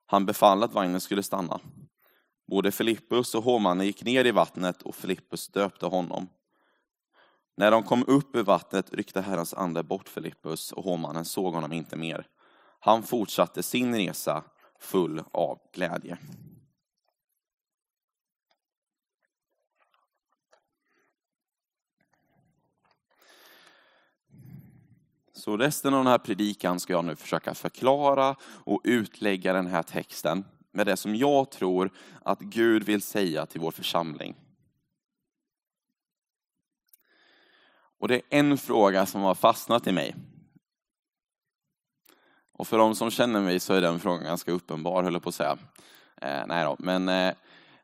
Han 0.05 0.25
befallde 0.25 0.65
att 0.65 0.73
vagnen 0.73 1.01
skulle 1.01 1.23
stanna. 1.23 1.59
Både 2.47 2.71
Filippus 2.71 3.35
och 3.35 3.43
hovmannen 3.43 3.85
gick 3.85 4.03
ner 4.03 4.25
i 4.25 4.31
vattnet 4.31 4.81
och 4.81 4.95
Filippus 4.95 5.47
döpte 5.47 5.85
honom. 5.85 6.27
När 7.57 7.71
de 7.71 7.83
kom 7.83 8.03
upp 8.07 8.35
ur 8.35 8.43
vattnet 8.43 8.93
ryckte 8.93 9.21
Herrens 9.21 9.53
ande 9.53 9.83
bort 9.83 10.09
Filippus 10.09 10.71
och 10.71 10.83
hovmannen 10.83 11.25
såg 11.25 11.53
honom 11.53 11.73
inte 11.73 11.95
mer. 11.95 12.27
Han 12.79 13.03
fortsatte 13.03 13.63
sin 13.63 13.95
resa 13.95 14.43
full 14.79 15.23
av 15.31 15.59
glädje. 15.73 16.17
Så 25.43 25.57
resten 25.57 25.93
av 25.93 26.03
den 26.03 26.11
här 26.11 26.17
predikan 26.17 26.79
ska 26.79 26.93
jag 26.93 27.05
nu 27.05 27.15
försöka 27.15 27.53
förklara 27.53 28.35
och 28.43 28.81
utlägga 28.83 29.53
den 29.53 29.67
här 29.67 29.83
texten 29.83 30.45
med 30.71 30.87
det 30.87 30.97
som 30.97 31.15
jag 31.15 31.51
tror 31.51 31.91
att 32.21 32.39
Gud 32.39 32.83
vill 32.83 33.01
säga 33.01 33.45
till 33.45 33.61
vår 33.61 33.71
församling. 33.71 34.35
Och 37.99 38.07
det 38.07 38.15
är 38.15 38.21
en 38.29 38.57
fråga 38.57 39.05
som 39.05 39.21
har 39.21 39.35
fastnat 39.35 39.87
i 39.87 39.91
mig. 39.91 40.15
Och 42.51 42.67
för 42.67 42.77
de 42.77 42.95
som 42.95 43.11
känner 43.11 43.41
mig 43.41 43.59
så 43.59 43.73
är 43.73 43.81
den 43.81 43.99
frågan 43.99 44.23
ganska 44.23 44.51
uppenbar, 44.51 45.03
höll 45.03 45.13
jag 45.13 45.23
på 45.23 45.29
att 45.29 45.35
säga. 45.35 45.57
Eh, 46.21 46.43
nej 46.47 46.65
då, 46.65 46.75
men 46.79 47.09
eh, 47.09 47.33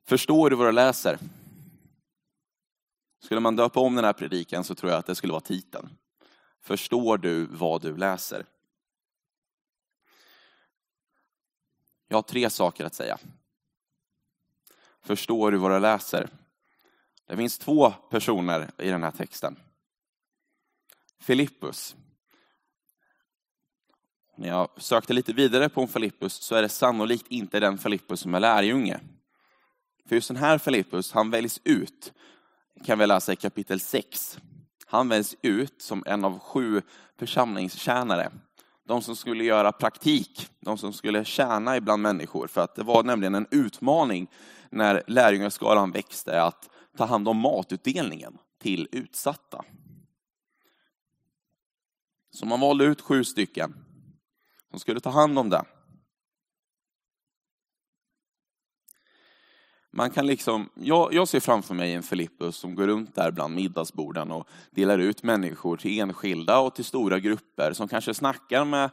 förstår 0.07 0.49
du 0.49 0.55
vad 0.55 0.67
du 0.67 0.71
läser? 0.71 1.17
Skulle 3.23 3.39
man 3.39 3.55
döpa 3.55 3.79
om 3.79 3.95
den 3.95 4.05
här 4.05 4.13
predikan 4.13 4.63
så 4.63 4.75
tror 4.75 4.91
jag 4.91 4.99
att 4.99 5.05
det 5.05 5.15
skulle 5.15 5.33
vara 5.33 5.41
titeln. 5.41 5.89
Förstår 6.61 7.17
du 7.17 7.45
vad 7.45 7.81
du 7.81 7.97
läser? 7.97 8.45
Jag 12.07 12.17
har 12.17 12.21
tre 12.21 12.49
saker 12.49 12.85
att 12.85 12.93
säga. 12.93 13.17
Förstår 15.01 15.51
du 15.51 15.57
vad 15.57 15.71
du 15.71 15.79
läser? 15.79 16.29
Det 17.25 17.37
finns 17.37 17.57
två 17.57 17.91
personer 17.91 18.71
i 18.77 18.89
den 18.89 19.03
här 19.03 19.11
texten. 19.11 19.59
Filippus. 21.19 21.95
När 24.35 24.47
jag 24.47 24.69
sökte 24.77 25.13
lite 25.13 25.33
vidare 25.33 25.69
på 25.69 25.81
en 25.81 25.87
Filippus 25.87 26.33
så 26.33 26.55
är 26.55 26.61
det 26.61 26.69
sannolikt 26.69 27.27
inte 27.27 27.59
den 27.59 27.77
Filippus 27.77 28.19
som 28.19 28.35
är 28.35 28.39
lärjunge. 28.39 28.99
För 30.05 30.15
just 30.15 30.27
den 30.27 30.37
här 30.37 30.57
Filippus, 30.57 31.11
han 31.11 31.29
väljs 31.29 31.61
ut, 31.63 32.13
kan 32.85 32.99
vi 32.99 33.07
läsa 33.07 33.33
i 33.33 33.35
kapitel 33.35 33.79
6. 33.79 34.39
Han 34.91 35.09
väljs 35.09 35.35
ut 35.41 35.81
som 35.81 36.03
en 36.05 36.25
av 36.25 36.39
sju 36.39 36.81
församlingstjänare. 37.17 38.31
De 38.87 39.01
som 39.01 39.15
skulle 39.15 39.43
göra 39.43 39.71
praktik, 39.71 40.49
de 40.59 40.77
som 40.77 40.93
skulle 40.93 41.25
tjäna 41.25 41.77
ibland 41.77 42.01
människor. 42.01 42.47
För 42.47 42.61
att 42.61 42.75
det 42.75 42.83
var 42.83 43.03
nämligen 43.03 43.35
en 43.35 43.47
utmaning 43.51 44.27
när 44.69 45.03
lärjungaskaran 45.07 45.91
växte 45.91 46.43
att 46.43 46.69
ta 46.97 47.05
hand 47.05 47.27
om 47.27 47.37
matutdelningen 47.37 48.37
till 48.61 48.87
utsatta. 48.91 49.65
Så 52.31 52.45
man 52.45 52.59
valde 52.59 52.85
ut 52.85 53.01
sju 53.01 53.23
stycken 53.23 53.75
som 54.69 54.79
skulle 54.79 54.99
ta 54.99 55.09
hand 55.09 55.39
om 55.39 55.49
det. 55.49 55.65
Man 59.91 60.09
kan 60.09 60.27
liksom, 60.27 60.69
jag, 60.73 61.13
jag 61.13 61.27
ser 61.27 61.39
framför 61.39 61.73
mig 61.73 61.93
en 61.93 62.03
Filippus 62.03 62.55
som 62.55 62.75
går 62.75 62.87
runt 62.87 63.15
där 63.15 63.31
bland 63.31 63.55
middagsborden 63.55 64.31
och 64.31 64.47
delar 64.71 64.99
ut 64.99 65.23
människor 65.23 65.77
till 65.77 65.99
enskilda 65.99 66.59
och 66.59 66.75
till 66.75 66.85
stora 66.85 67.19
grupper 67.19 67.73
som 67.73 67.87
kanske 67.87 68.13
snackar 68.13 68.65
med, 68.65 68.89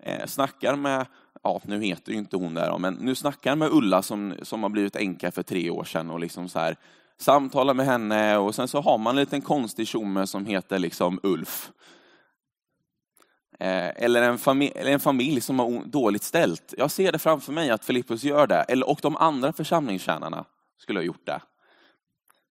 eh, 0.00 0.26
snackar 0.26 0.76
med 0.76 1.06
ja, 1.42 1.60
nu 1.64 1.82
heter 1.82 2.12
ju 2.12 2.18
inte 2.18 2.36
hon 2.36 2.54
där, 2.54 2.78
men 2.78 2.94
nu 2.94 3.14
snackar 3.14 3.56
med 3.56 3.68
Ulla 3.72 4.02
som, 4.02 4.34
som 4.42 4.62
har 4.62 4.70
blivit 4.70 4.96
änka 4.96 5.30
för 5.30 5.42
tre 5.42 5.70
år 5.70 5.84
sedan 5.84 6.10
och 6.10 6.20
liksom 6.20 6.48
så 6.48 6.58
här, 6.58 6.76
samtalar 7.18 7.74
med 7.74 7.86
henne 7.86 8.36
och 8.36 8.54
sen 8.54 8.68
så 8.68 8.80
har 8.80 8.98
man 8.98 9.16
en 9.16 9.20
liten 9.20 9.40
konstig 9.40 9.88
tjomme 9.88 10.26
som 10.26 10.46
heter 10.46 10.78
liksom 10.78 11.20
Ulf. 11.22 11.70
Eh, 13.60 14.04
eller 14.04 14.22
en, 14.22 14.38
familj, 14.38 14.72
eller 14.74 14.92
en 14.92 15.00
familj 15.00 15.40
som 15.40 15.58
har 15.58 15.84
dåligt 15.84 16.22
ställt. 16.22 16.74
Jag 16.78 16.90
ser 16.90 17.12
det 17.12 17.18
framför 17.18 17.52
mig 17.52 17.70
att 17.70 17.84
Filippus 17.84 18.24
gör 18.24 18.46
det, 18.46 18.62
eller, 18.62 18.88
och 18.88 18.98
de 19.02 19.16
andra 19.16 19.52
församlingstjänarna 19.52 20.44
skulle 20.78 20.98
ha 20.98 21.04
gjort 21.04 21.26
det. 21.26 21.40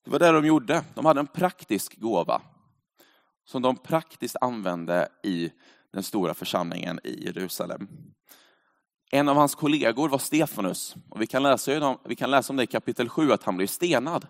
Det 0.06 0.12
var 0.12 0.20
det 0.20 0.32
de 0.32 0.46
gjorde. 0.46 0.84
De 0.94 1.06
hade 1.06 1.20
en 1.20 1.28
praktisk 1.28 2.00
gåva 2.00 2.42
som 3.46 3.62
de 3.62 3.76
praktiskt 3.76 4.36
använde 4.42 5.08
i 5.24 5.52
den 5.94 6.04
stora 6.04 6.34
församlingen 6.34 7.00
i 7.04 7.26
Jerusalem. 7.26 7.88
En 9.12 9.30
av 9.30 9.36
hans 9.36 9.56
kollegor 9.56 10.10
var 10.10 10.18
Stefanus. 10.18 10.96
Och 11.10 11.22
vi, 11.22 11.28
kan 11.28 11.44
läsa, 11.44 11.98
vi 12.06 12.16
kan 12.16 12.32
läsa 12.32 12.54
om 12.54 12.58
det 12.58 12.64
i 12.64 12.68
kapitel 12.68 13.10
7, 13.10 13.32
att 13.32 13.44
han 13.44 13.58
blev 13.58 13.68
stenad. 13.68 14.28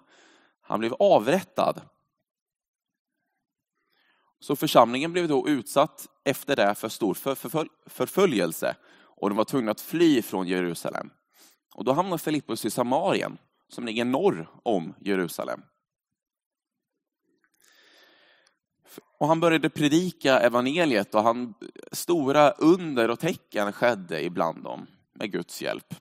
Han 0.62 0.80
blev 0.80 0.94
avrättad 0.94 1.82
så 4.40 4.56
församlingen 4.56 5.14
blev 5.14 5.28
då 5.28 5.50
utsatt 5.50 6.08
efter 6.24 6.56
det 6.56 6.76
för 6.76 6.90
stor 6.90 7.14
förföljelse 7.90 8.76
och 9.00 9.30
de 9.30 9.38
var 9.38 9.46
tvungna 9.46 9.72
att 9.72 9.82
fly 9.82 10.22
från 10.22 10.48
Jerusalem. 10.48 11.10
Och 11.76 11.84
då 11.84 11.94
hamnade 11.94 12.24
Filippus 12.24 12.66
i 12.66 12.70
Samarien, 12.70 13.38
som 13.70 13.86
ligger 13.86 14.06
norr 14.06 14.50
om 14.64 14.94
Jerusalem. 15.00 15.62
Och 19.20 19.28
han 19.28 19.40
började 19.40 19.70
predika 19.70 20.40
evangeliet 20.40 21.16
och 21.16 21.24
han, 21.24 21.54
stora 21.92 22.52
under 22.52 23.10
och 23.10 23.20
tecken 23.20 23.74
skedde 23.74 24.24
ibland 24.24 24.64
dem 24.64 24.88
med 25.14 25.32
Guds 25.32 25.62
hjälp. 25.62 25.96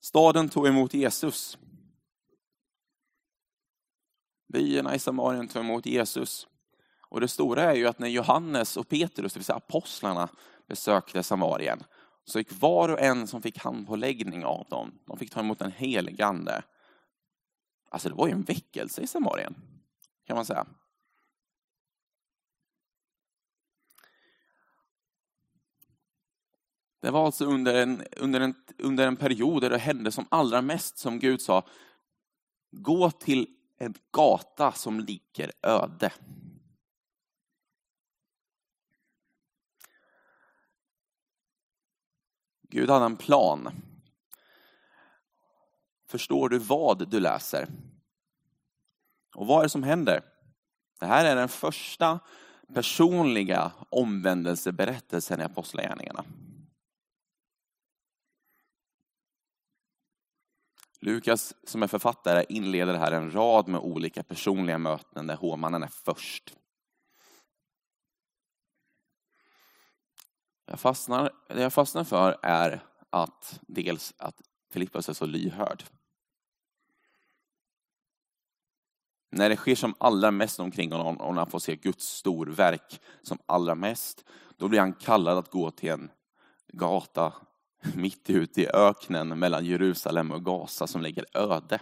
Staden 0.00 0.48
tog 0.48 0.66
emot 0.66 0.94
Jesus. 0.94 1.58
Byarna 4.52 4.94
i 4.94 4.98
Samarien 4.98 5.48
tog 5.48 5.64
emot 5.64 5.86
Jesus. 5.86 6.46
Och 7.10 7.20
det 7.20 7.28
stora 7.28 7.62
är 7.62 7.74
ju 7.74 7.86
att 7.86 7.98
när 7.98 8.08
Johannes 8.08 8.76
och 8.76 8.88
Petrus, 8.88 9.32
det 9.32 9.38
vill 9.38 9.44
säga 9.44 9.56
apostlarna, 9.56 10.28
besökte 10.66 11.22
Samarien, 11.22 11.84
så 12.24 12.38
gick 12.38 12.60
var 12.60 12.88
och 12.88 13.00
en 13.00 13.26
som 13.26 13.42
fick 13.42 13.58
handpåläggning 13.58 14.44
av 14.44 14.66
dem, 14.70 14.98
de 15.06 15.18
fick 15.18 15.30
ta 15.30 15.40
emot 15.40 15.58
den 15.58 15.72
helige 15.72 16.26
Ande. 16.26 16.62
Alltså 17.90 18.08
det 18.08 18.14
var 18.14 18.26
ju 18.26 18.32
en 18.32 18.42
väckelse 18.42 19.02
i 19.02 19.06
Samarien, 19.06 19.54
kan 20.26 20.36
man 20.36 20.44
säga. 20.44 20.66
Det 27.00 27.10
var 27.10 27.26
alltså 27.26 27.44
under 27.44 27.82
en, 27.82 28.02
under, 28.16 28.40
en, 28.40 28.54
under 28.78 29.06
en 29.06 29.16
period 29.16 29.62
där 29.62 29.70
det 29.70 29.78
hände 29.78 30.12
som 30.12 30.26
allra 30.28 30.62
mest 30.62 30.98
som 30.98 31.18
Gud 31.18 31.42
sa, 31.42 31.66
gå 32.70 33.10
till 33.10 33.46
en 33.78 33.94
gata 34.12 34.72
som 34.72 35.00
ligger 35.00 35.52
öde. 35.62 36.12
Gud 42.70 42.90
hade 42.90 43.04
en 43.04 43.16
plan. 43.16 43.70
Förstår 46.08 46.48
du 46.48 46.58
vad 46.58 47.10
du 47.10 47.20
läser? 47.20 47.68
Och 49.34 49.46
vad 49.46 49.58
är 49.58 49.62
det 49.62 49.68
som 49.68 49.82
händer? 49.82 50.22
Det 51.00 51.06
här 51.06 51.24
är 51.24 51.36
den 51.36 51.48
första 51.48 52.20
personliga 52.74 53.72
omvändelseberättelsen 53.88 55.40
i 55.40 55.44
Apostlagärningarna. 55.44 56.24
Lukas 61.00 61.54
som 61.64 61.82
är 61.82 61.86
författare 61.86 62.44
inleder 62.48 62.94
här 62.94 63.12
en 63.12 63.34
rad 63.34 63.68
med 63.68 63.80
olika 63.80 64.22
personliga 64.22 64.78
möten 64.78 65.26
där 65.26 65.36
hovmannen 65.36 65.82
är 65.82 65.90
först. 66.04 66.54
Jag 70.70 70.80
fastnar, 70.80 71.30
det 71.48 71.62
jag 71.62 71.72
fastnar 71.72 72.04
för 72.04 72.38
är 72.42 72.84
att 73.10 73.60
dels 73.62 74.14
att 74.18 74.40
Filippus 74.72 75.08
är 75.08 75.12
så 75.12 75.26
lyhörd. 75.26 75.84
När 79.30 79.48
det 79.48 79.56
sker 79.56 79.74
som 79.74 79.94
allra 79.98 80.30
mest 80.30 80.60
omkring 80.60 80.92
honom 80.92 81.20
och 81.20 81.34
när 81.34 81.40
han 81.40 81.50
får 81.50 81.58
se 81.58 81.76
Guds 81.76 82.06
storverk 82.06 83.00
som 83.22 83.38
allra 83.46 83.74
mest, 83.74 84.24
då 84.56 84.68
blir 84.68 84.80
han 84.80 84.92
kallad 84.92 85.38
att 85.38 85.50
gå 85.50 85.70
till 85.70 85.90
en 85.90 86.10
gata 86.68 87.32
mitt 87.94 88.30
ute 88.30 88.62
i 88.62 88.68
öknen 88.68 89.38
mellan 89.38 89.64
Jerusalem 89.64 90.32
och 90.32 90.44
Gaza 90.44 90.86
som 90.86 91.02
ligger 91.02 91.26
öde. 91.34 91.80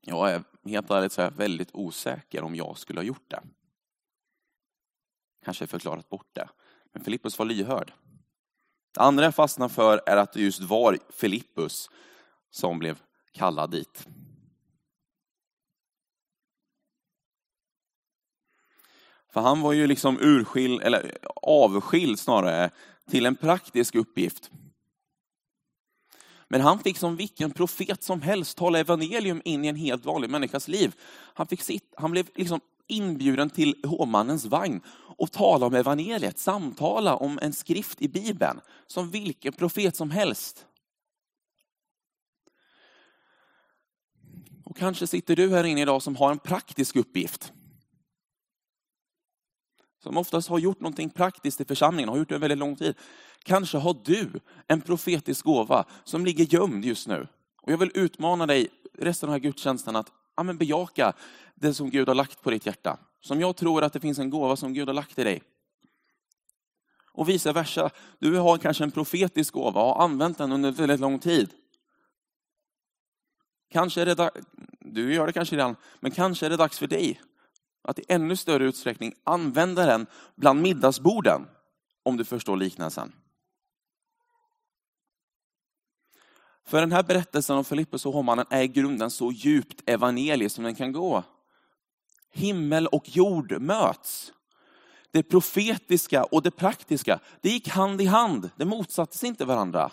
Jag 0.00 0.30
är 0.30 0.44
helt 0.64 0.90
ärligt 0.90 1.12
så 1.12 1.22
är 1.22 1.30
väldigt 1.30 1.70
osäker 1.72 2.42
om 2.42 2.54
jag 2.54 2.78
skulle 2.78 3.00
ha 3.00 3.04
gjort 3.04 3.30
det 3.30 3.42
kanske 5.46 5.66
förklarat 5.66 6.08
bort 6.08 6.34
det. 6.34 6.48
Men 6.92 7.04
Filippus 7.04 7.38
var 7.38 7.46
lyhörd. 7.46 7.92
Det 8.94 9.00
andra 9.00 9.24
jag 9.24 9.34
fastnar 9.34 9.68
för 9.68 10.00
är 10.06 10.16
att 10.16 10.32
det 10.32 10.40
just 10.40 10.60
var 10.60 10.98
Filippus 11.10 11.90
som 12.50 12.78
blev 12.78 12.98
kallad 13.32 13.70
dit. 13.70 14.06
För 19.32 19.40
han 19.40 19.60
var 19.60 19.72
ju 19.72 19.86
liksom 19.86 20.18
urskild, 20.20 20.82
eller 20.82 21.18
avskild 21.42 22.18
snarare, 22.18 22.70
till 23.10 23.26
en 23.26 23.36
praktisk 23.36 23.94
uppgift. 23.94 24.50
Men 26.48 26.60
han 26.60 26.78
fick 26.78 26.98
som 26.98 27.16
vilken 27.16 27.50
profet 27.50 28.02
som 28.02 28.22
helst 28.22 28.58
tala 28.58 28.78
evangelium 28.78 29.42
in 29.44 29.64
i 29.64 29.68
en 29.68 29.76
helt 29.76 30.04
vanlig 30.04 30.30
människas 30.30 30.68
liv. 30.68 30.94
Han, 31.34 31.46
fick 31.46 31.62
sitt, 31.62 31.94
han 31.96 32.10
blev 32.10 32.28
liksom 32.34 32.60
inbjuden 32.86 33.50
till 33.50 33.74
hovmannens 33.84 34.44
vagn 34.44 34.80
och 35.16 35.32
tala 35.32 35.66
om 35.66 35.74
evangeliet, 35.74 36.38
samtala 36.38 37.16
om 37.16 37.38
en 37.42 37.52
skrift 37.52 38.02
i 38.02 38.08
Bibeln, 38.08 38.60
som 38.86 39.10
vilken 39.10 39.52
profet 39.52 39.96
som 39.96 40.10
helst. 40.10 40.66
Och 44.64 44.76
kanske 44.76 45.06
sitter 45.06 45.36
du 45.36 45.50
här 45.50 45.64
inne 45.64 45.80
idag 45.80 46.02
som 46.02 46.16
har 46.16 46.30
en 46.30 46.38
praktisk 46.38 46.96
uppgift. 46.96 47.52
Som 50.02 50.16
oftast 50.16 50.48
har 50.48 50.58
gjort 50.58 50.80
någonting 50.80 51.10
praktiskt 51.10 51.60
i 51.60 51.64
församlingen, 51.64 52.08
har 52.08 52.16
gjort 52.16 52.28
det 52.28 52.34
en 52.34 52.40
väldigt 52.40 52.58
lång 52.58 52.76
tid. 52.76 52.94
Kanske 53.42 53.78
har 53.78 53.96
du 54.04 54.30
en 54.66 54.80
profetisk 54.80 55.44
gåva 55.44 55.84
som 56.04 56.24
ligger 56.24 56.44
gömd 56.44 56.84
just 56.84 57.08
nu. 57.08 57.28
Och 57.62 57.72
jag 57.72 57.78
vill 57.78 57.90
utmana 57.94 58.46
dig 58.46 58.68
resten 58.98 59.28
av 59.28 59.32
den 59.32 59.40
här 59.40 59.48
gudstjänsten 59.48 59.96
att 59.96 60.12
ja, 60.36 60.42
men 60.42 60.58
bejaka 60.58 61.12
det 61.54 61.74
som 61.74 61.90
Gud 61.90 62.08
har 62.08 62.14
lagt 62.14 62.42
på 62.42 62.50
ditt 62.50 62.66
hjärta. 62.66 62.98
Som 63.20 63.40
jag 63.40 63.56
tror 63.56 63.84
att 63.84 63.92
det 63.92 64.00
finns 64.00 64.18
en 64.18 64.30
gåva 64.30 64.56
som 64.56 64.74
Gud 64.74 64.88
har 64.88 64.94
lagt 64.94 65.18
i 65.18 65.24
dig. 65.24 65.42
Och 67.12 67.28
vice 67.28 67.52
versa, 67.52 67.90
du 68.18 68.36
har 68.38 68.58
kanske 68.58 68.84
en 68.84 68.90
profetisk 68.90 69.54
gåva 69.54 69.82
och 69.82 69.94
har 69.94 70.04
använt 70.04 70.38
den 70.38 70.52
under 70.52 70.72
väldigt 70.72 71.00
lång 71.00 71.18
tid. 71.18 71.50
Kanske 73.70 74.00
är 74.00 74.06
det, 74.06 74.30
du 74.80 75.14
gör 75.14 75.26
det 75.26 75.32
kanske 75.32 75.56
redan, 75.56 75.76
men 76.00 76.10
kanske 76.10 76.46
är 76.46 76.50
det 76.50 76.56
dags 76.56 76.78
för 76.78 76.86
dig 76.86 77.20
att 77.82 77.98
i 77.98 78.04
ännu 78.08 78.36
större 78.36 78.64
utsträckning 78.64 79.14
använda 79.24 79.86
den 79.86 80.06
bland 80.34 80.62
middagsborden, 80.62 81.46
om 82.02 82.16
du 82.16 82.24
förstår 82.24 82.56
liknelsen. 82.56 83.12
För 86.66 86.80
den 86.80 86.92
här 86.92 87.02
berättelsen 87.02 87.56
om 87.56 87.64
Filippus 87.64 88.06
och 88.06 88.12
hovmannen 88.12 88.46
är 88.50 88.62
i 88.62 88.68
grunden 88.68 89.10
så 89.10 89.32
djupt 89.32 89.82
evangelisk 89.86 90.54
som 90.54 90.64
den 90.64 90.74
kan 90.74 90.92
gå. 90.92 91.24
Himmel 92.32 92.86
och 92.86 93.08
jord 93.08 93.60
möts. 93.60 94.32
Det 95.10 95.22
profetiska 95.22 96.24
och 96.24 96.42
det 96.42 96.50
praktiska, 96.50 97.20
det 97.40 97.48
gick 97.48 97.68
hand 97.68 98.00
i 98.00 98.04
hand, 98.04 98.50
det 98.56 98.64
motsatte 98.64 99.18
sig 99.18 99.28
inte 99.28 99.44
varandra. 99.44 99.92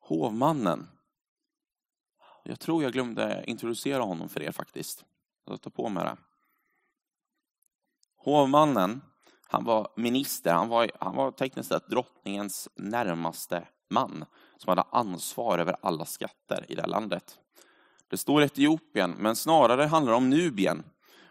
Hovmannen. 0.00 0.88
Jag 2.44 2.60
tror 2.60 2.82
jag 2.82 2.92
glömde 2.92 3.44
introducera 3.46 4.02
honom 4.02 4.28
för 4.28 4.42
er 4.42 4.52
faktiskt. 4.52 5.04
Jag 5.46 5.60
tar 5.60 5.70
på 5.70 5.88
mig 5.88 6.04
det. 6.04 6.16
Hovmannen, 8.16 9.02
han 9.48 9.64
var 9.64 9.88
minister, 9.96 10.52
han 10.52 10.68
var, 10.68 10.90
han 11.00 11.16
var 11.16 11.30
tekniskt 11.30 11.68
sett 11.68 11.88
drottningens 11.88 12.68
närmaste 12.76 13.68
man 13.90 14.24
som 14.56 14.68
hade 14.68 14.82
ansvar 14.82 15.58
över 15.58 15.76
alla 15.82 16.04
skatter 16.04 16.66
i 16.68 16.74
det 16.74 16.82
här 16.82 16.88
landet. 16.88 17.38
Det 18.10 18.16
står 18.16 18.42
Etiopien, 18.42 19.14
men 19.18 19.36
snarare 19.36 19.82
handlar 19.82 20.12
det 20.12 20.16
om 20.16 20.30
Nubien. 20.30 20.84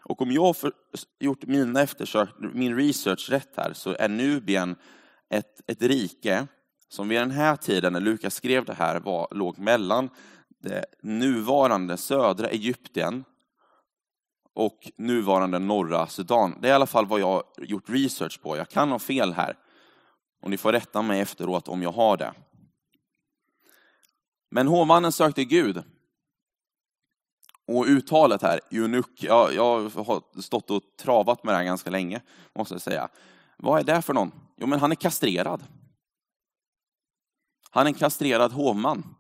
Och 0.04 0.21
om 0.21 0.32
jag 0.32 0.41
har 0.41 0.73
gjort 1.19 1.45
mina 1.45 1.82
eftersök, 1.82 2.30
min 2.54 2.78
research 2.78 3.30
rätt 3.30 3.58
här, 3.58 3.73
så 3.73 3.95
är 3.99 4.10
Nubien 4.10 4.75
ett, 5.30 5.62
ett 5.67 5.82
rike 5.82 6.47
som 6.89 7.08
vid 7.08 7.19
den 7.19 7.32
här 7.32 7.56
tiden, 7.56 7.93
när 7.93 7.99
Lukas 7.99 8.36
skrev 8.36 8.65
det 8.65 8.73
här, 8.73 8.99
var, 8.99 9.28
låg 9.32 9.60
mellan 9.60 10.10
det 10.60 10.86
nuvarande 11.01 11.97
södra 11.97 12.47
Egypten 12.47 13.23
och 14.56 14.91
nuvarande 14.96 15.60
norra 15.60 16.08
Sudan. 16.08 16.58
Det 16.62 16.68
är 16.68 16.72
i 16.72 16.76
alla 16.76 16.86
fall 16.86 17.06
vad 17.06 17.20
jag 17.20 17.28
har 17.28 17.44
gjort 17.58 17.89
research 17.89 18.41
på. 18.41 18.58
Jag 18.58 18.70
kan 18.70 18.91
ha 18.91 19.00
fel 19.00 19.34
här. 19.34 19.58
Och 20.41 20.50
ni 20.50 20.58
får 20.58 20.72
rätta 20.72 21.02
mig 21.02 21.20
efteråt 21.20 21.68
om 21.68 21.82
jag 21.82 21.91
har 21.91 22.18
det. 22.18 22.34
Men 24.52 24.68
hovmannen 24.68 25.12
sökte 25.12 25.46
Gud. 25.46 25.84
Och 27.68 27.86
uttalet 27.86 28.41
här, 28.41 28.60
eunuck, 28.72 29.24
jag, 29.24 29.54
jag 29.54 29.89
har 29.89 30.41
stått 30.41 30.72
och 30.72 30.82
travat 31.00 31.44
med 31.44 31.54
det 31.54 31.58
här 31.58 31.63
ganska 31.63 31.89
länge, 31.89 32.22
måste 32.56 32.74
jag 32.74 32.82
säga. 32.82 33.10
Vad 33.58 33.80
är 33.80 33.84
det 33.84 34.02
för 34.02 34.13
någon? 34.13 34.32
Jo, 34.58 34.68
men 34.68 34.80
han 34.80 34.91
är 34.91 34.96
kastrerad. 34.96 35.63
Han 37.72 37.86
är 37.86 37.88
en 37.88 37.94
kastrerad 37.94 38.52
hovman. 38.52 39.15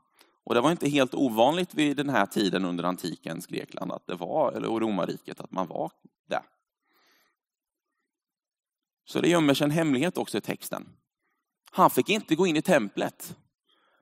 Och 0.45 0.55
det 0.55 0.61
var 0.61 0.71
inte 0.71 0.89
helt 0.89 1.13
ovanligt 1.13 1.73
vid 1.73 1.97
den 1.97 2.09
här 2.09 2.25
tiden 2.25 2.65
under 2.65 2.83
antikens 2.83 3.47
Grekland 3.47 3.91
att 3.91 4.07
det 4.07 4.15
var, 4.15 4.51
eller 4.51 4.67
romarriket, 4.67 5.39
att 5.39 5.51
man 5.51 5.67
var 5.67 5.91
det. 6.29 6.41
Så 9.05 9.21
det 9.21 9.29
gömmer 9.29 9.53
sig 9.53 9.65
en 9.65 9.71
hemlighet 9.71 10.17
också 10.17 10.37
i 10.37 10.41
texten. 10.41 10.89
Han 11.71 11.89
fick 11.89 12.09
inte 12.09 12.35
gå 12.35 12.47
in 12.47 12.55
i 12.55 12.61
templet. 12.61 13.35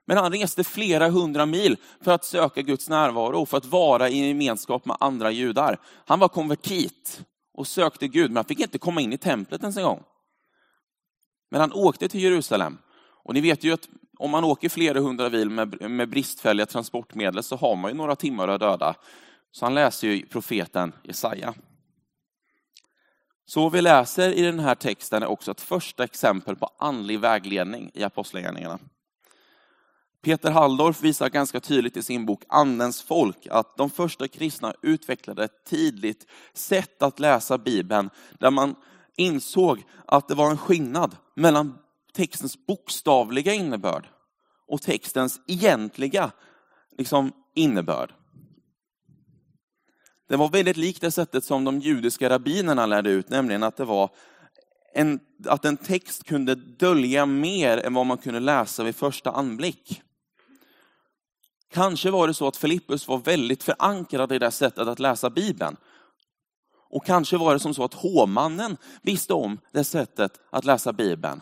Men 0.06 0.17
han 0.17 0.32
reste 0.32 0.63
flera 0.63 1.10
hundra 1.10 1.45
mil 1.45 1.77
för 2.01 2.12
att 2.12 2.25
söka 2.25 2.62
Guds 2.62 2.89
närvaro 2.89 3.41
och 3.41 3.49
för 3.49 3.58
att 3.58 3.65
vara 3.65 4.10
i 4.10 4.27
gemenskap 4.27 4.86
med 4.86 4.97
andra 4.99 5.32
judar. 5.32 5.79
Han 6.06 6.19
var 6.19 6.27
konvertit 6.27 7.25
och 7.53 7.67
sökte 7.67 8.08
Gud, 8.08 8.29
men 8.29 8.36
han 8.36 8.45
fick 8.45 8.60
inte 8.60 8.77
komma 8.77 9.01
in 9.01 9.13
i 9.13 9.17
templet 9.17 9.62
ens 9.62 9.77
en 9.77 9.84
gång. 9.84 10.03
Men 11.51 11.62
han 11.62 11.73
åkte 11.73 12.10
till 12.10 12.23
Jerusalem. 12.23 12.77
Och 13.23 13.34
ni 13.34 13.41
vet 13.41 13.63
ju 13.63 13.73
att 13.73 13.89
om 14.17 14.32
man 14.32 14.43
åker 14.43 14.69
flera 14.69 14.99
hundra 14.99 15.30
mil 15.30 15.49
med, 15.49 15.91
med 15.91 16.10
bristfälliga 16.10 16.65
transportmedel 16.65 17.43
så 17.43 17.56
har 17.56 17.76
man 17.76 17.91
ju 17.91 17.97
några 17.97 18.15
timmar 18.15 18.47
att 18.47 18.60
döda. 18.60 18.95
Så 19.52 19.65
han 19.65 19.73
läser 19.73 20.08
ju 20.08 20.26
profeten 20.26 20.93
Jesaja. 21.04 21.54
Så 23.45 23.69
vi 23.69 23.82
läser 23.82 24.32
i 24.32 24.41
den 24.41 24.60
här 24.60 24.76
texten 24.76 25.23
är 25.23 25.28
också 25.28 25.52
ett 25.52 25.62
första 25.62 26.04
exempel 26.04 26.56
på 26.56 26.69
andlig 26.78 27.19
vägledning 27.19 27.91
i 27.93 28.04
Apostlagärningarna. 28.04 28.80
Peter 30.23 30.52
Halldorf 30.52 31.02
visar 31.02 31.30
ganska 31.30 31.60
tydligt 31.60 31.97
i 31.97 32.04
sin 32.04 32.26
bok 32.26 32.43
Andens 32.49 33.02
folk 33.02 33.47
att 33.52 33.78
de 33.78 33.89
första 33.89 34.28
kristna 34.28 34.73
utvecklade 34.82 35.43
ett 35.43 35.65
tidigt 35.65 36.28
sätt 36.54 37.02
att 37.02 37.19
läsa 37.19 37.58
Bibeln 37.58 38.10
där 38.39 38.52
man 38.52 38.76
insåg 39.17 39.84
att 40.06 40.28
det 40.28 40.36
var 40.36 40.52
en 40.52 40.58
skillnad 40.58 41.15
mellan 41.36 41.78
textens 42.13 42.65
bokstavliga 42.67 43.54
innebörd 43.54 44.08
och 44.67 44.82
textens 44.82 45.41
egentliga 45.47 46.32
liksom, 46.97 47.32
innebörd. 47.56 48.13
Det 50.30 50.36
var 50.38 50.49
väldigt 50.49 50.78
likt 50.78 51.02
det 51.02 51.12
sättet 51.12 51.43
som 51.43 51.63
de 51.63 51.80
judiska 51.80 52.30
rabbinerna 52.30 52.86
lärde 52.86 53.10
ut, 53.10 53.30
nämligen 53.30 53.63
att 53.63 53.78
det 53.78 53.86
var 53.86 54.10
en, 54.93 55.19
att 55.45 55.65
en 55.65 55.78
text 55.78 56.23
kunde 56.23 56.56
dölja 56.56 57.26
mer 57.26 57.78
än 57.78 57.93
vad 57.93 58.06
man 58.06 58.17
kunde 58.17 58.39
läsa 58.39 58.84
vid 58.84 58.95
första 58.95 59.32
anblick. 59.32 60.02
Kanske 61.73 62.12
var 62.12 62.28
det 62.28 62.34
så 62.34 62.47
att 62.47 62.58
Filippus 62.58 63.08
var 63.08 63.17
väldigt 63.17 63.63
förankrad 63.63 64.32
i 64.32 64.39
det 64.39 64.52
sättet 64.52 64.88
att 64.88 64.99
läsa 64.99 65.30
Bibeln. 65.30 65.78
Och 66.89 67.06
kanske 67.06 67.38
var 67.38 67.54
det 67.54 67.60
som 67.60 67.73
så 67.73 67.84
att 67.84 67.93
hovmannen 67.93 68.78
visste 69.02 69.34
om 69.34 69.60
det 69.71 69.84
sättet 69.84 70.39
att 70.49 70.65
läsa 70.65 70.93
Bibeln. 70.93 71.41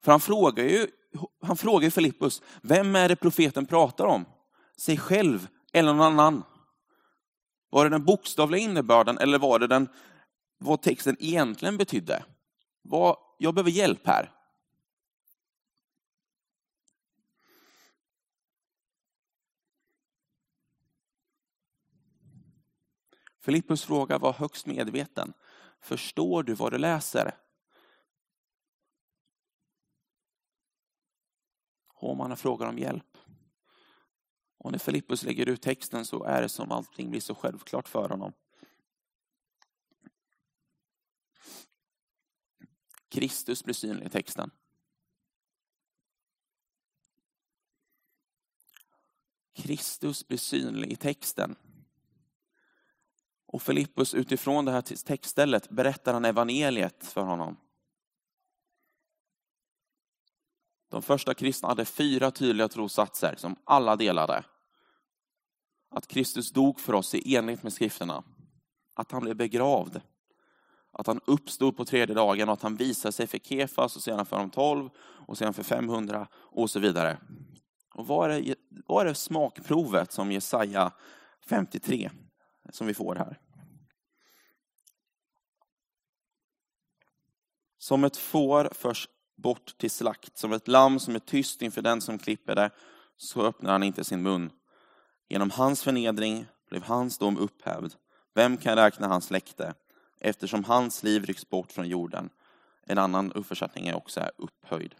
För 0.00 0.10
han 0.10 0.20
frågar 0.20 0.64
ju 0.64 0.86
han 1.42 1.56
frågar 1.56 1.90
Filippus, 1.90 2.42
vem 2.62 2.96
är 2.96 3.08
det 3.08 3.16
profeten 3.16 3.66
pratar 3.66 4.04
om? 4.04 4.24
Sig 4.76 4.96
själv 4.96 5.48
eller 5.72 5.92
någon 5.92 6.06
annan? 6.06 6.42
Var 7.70 7.84
det 7.84 7.90
den 7.90 8.04
bokstavliga 8.04 8.60
innebörden 8.60 9.18
eller 9.18 9.38
var 9.38 9.58
det 9.58 9.66
den, 9.66 9.88
vad 10.58 10.82
texten 10.82 11.16
egentligen 11.20 11.76
betydde? 11.76 12.24
Vad, 12.82 13.16
jag 13.38 13.54
behöver 13.54 13.70
hjälp 13.70 14.06
här. 14.06 14.32
Filippus 23.40 23.84
fråga 23.84 24.18
var 24.18 24.32
högst 24.32 24.66
medveten. 24.66 25.32
Förstår 25.80 26.42
du 26.42 26.54
vad 26.54 26.72
du 26.72 26.78
läser? 26.78 27.34
Hovmannen 31.98 32.36
frågar 32.36 32.66
om 32.66 32.78
hjälp. 32.78 33.18
Och 34.58 34.72
när 34.72 34.78
Filippus 34.78 35.22
lägger 35.22 35.48
ut 35.48 35.62
texten 35.62 36.04
så 36.04 36.24
är 36.24 36.42
det 36.42 36.48
som 36.48 36.72
allting 36.72 37.10
blir 37.10 37.20
så 37.20 37.34
självklart 37.34 37.88
för 37.88 38.08
honom. 38.08 38.32
Kristus 43.08 43.64
blir 43.64 43.74
synlig 43.74 44.06
i 44.06 44.10
texten. 44.10 44.50
Kristus 49.54 50.28
blir 50.28 50.38
synlig 50.38 50.92
i 50.92 50.96
texten. 50.96 51.56
Och 53.46 53.62
Filippus 53.62 54.14
utifrån 54.14 54.64
det 54.64 54.72
här 54.72 54.82
textstället 54.82 55.70
berättar 55.70 56.12
han 56.12 56.24
evangeliet 56.24 57.04
för 57.04 57.22
honom. 57.22 57.56
De 60.88 61.02
första 61.02 61.34
kristna 61.34 61.68
hade 61.68 61.84
fyra 61.84 62.30
tydliga 62.30 62.68
trossatser 62.68 63.34
som 63.36 63.56
alla 63.64 63.96
delade. 63.96 64.44
Att 65.90 66.06
Kristus 66.06 66.52
dog 66.52 66.80
för 66.80 66.92
oss 66.92 67.14
i 67.14 67.36
enlighet 67.36 67.62
med 67.62 67.72
skrifterna. 67.72 68.24
Att 68.94 69.12
han 69.12 69.22
blev 69.22 69.36
begravd. 69.36 70.00
Att 70.92 71.06
han 71.06 71.20
uppstod 71.24 71.76
på 71.76 71.84
tredje 71.84 72.14
dagen 72.14 72.48
och 72.48 72.52
att 72.52 72.62
han 72.62 72.76
visade 72.76 73.12
sig 73.12 73.26
för 73.26 73.38
Kefas 73.38 73.96
och 73.96 74.02
sedan 74.02 74.26
för 74.26 74.38
de 74.38 74.50
tolv 74.50 74.90
och 74.98 75.38
sedan 75.38 75.54
för 75.54 75.62
500 75.62 76.28
och 76.34 76.70
så 76.70 76.80
vidare. 76.80 77.18
Och 77.94 78.06
vad 78.06 78.30
är 78.30 78.40
det, 78.40 78.54
vad 78.86 79.02
är 79.02 79.08
det 79.08 79.14
smakprovet 79.14 80.12
som 80.12 80.32
Jesaja 80.32 80.92
53 81.48 82.10
som 82.72 82.86
vi 82.86 82.94
får 82.94 83.14
här? 83.14 83.40
Som 87.78 88.04
ett 88.04 88.16
får 88.16 88.70
förs 88.74 89.08
bort 89.38 89.78
till 89.78 89.90
slakt, 89.90 90.38
som 90.38 90.52
ett 90.52 90.68
lamm 90.68 91.00
som 91.00 91.14
är 91.14 91.18
tyst 91.18 91.62
inför 91.62 91.82
den 91.82 92.00
som 92.00 92.18
klipper 92.18 92.54
det, 92.54 92.70
så 93.16 93.42
öppnar 93.42 93.72
han 93.72 93.82
inte 93.82 94.04
sin 94.04 94.22
mun. 94.22 94.50
Genom 95.28 95.50
hans 95.50 95.82
förnedring 95.82 96.46
blev 96.70 96.82
hans 96.82 97.18
dom 97.18 97.38
upphävd. 97.38 97.94
Vem 98.34 98.56
kan 98.56 98.76
räkna 98.76 99.08
hans 99.08 99.24
släkte? 99.24 99.74
Eftersom 100.20 100.64
hans 100.64 101.02
liv 101.02 101.24
rycks 101.24 101.48
bort 101.48 101.72
från 101.72 101.88
jorden. 101.88 102.30
En 102.86 102.98
annan 102.98 103.32
uppförsättning 103.32 103.88
är 103.88 103.94
också 103.94 104.20
här, 104.20 104.30
upphöjd. 104.36 104.94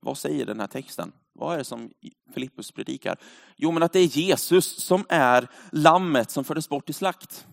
Vad 0.00 0.18
säger 0.18 0.46
den 0.46 0.60
här 0.60 0.66
texten? 0.66 1.12
Vad 1.32 1.54
är 1.54 1.58
det 1.58 1.64
som 1.64 1.90
Filippus 2.34 2.72
predikar? 2.72 3.18
Jo, 3.56 3.72
men 3.72 3.82
att 3.82 3.92
det 3.92 3.98
är 3.98 4.18
Jesus 4.18 4.84
som 4.84 5.06
är 5.08 5.48
lammet 5.72 6.30
som 6.30 6.44
fördes 6.44 6.68
bort 6.68 6.86
till 6.86 6.94
slakt. 6.94 7.46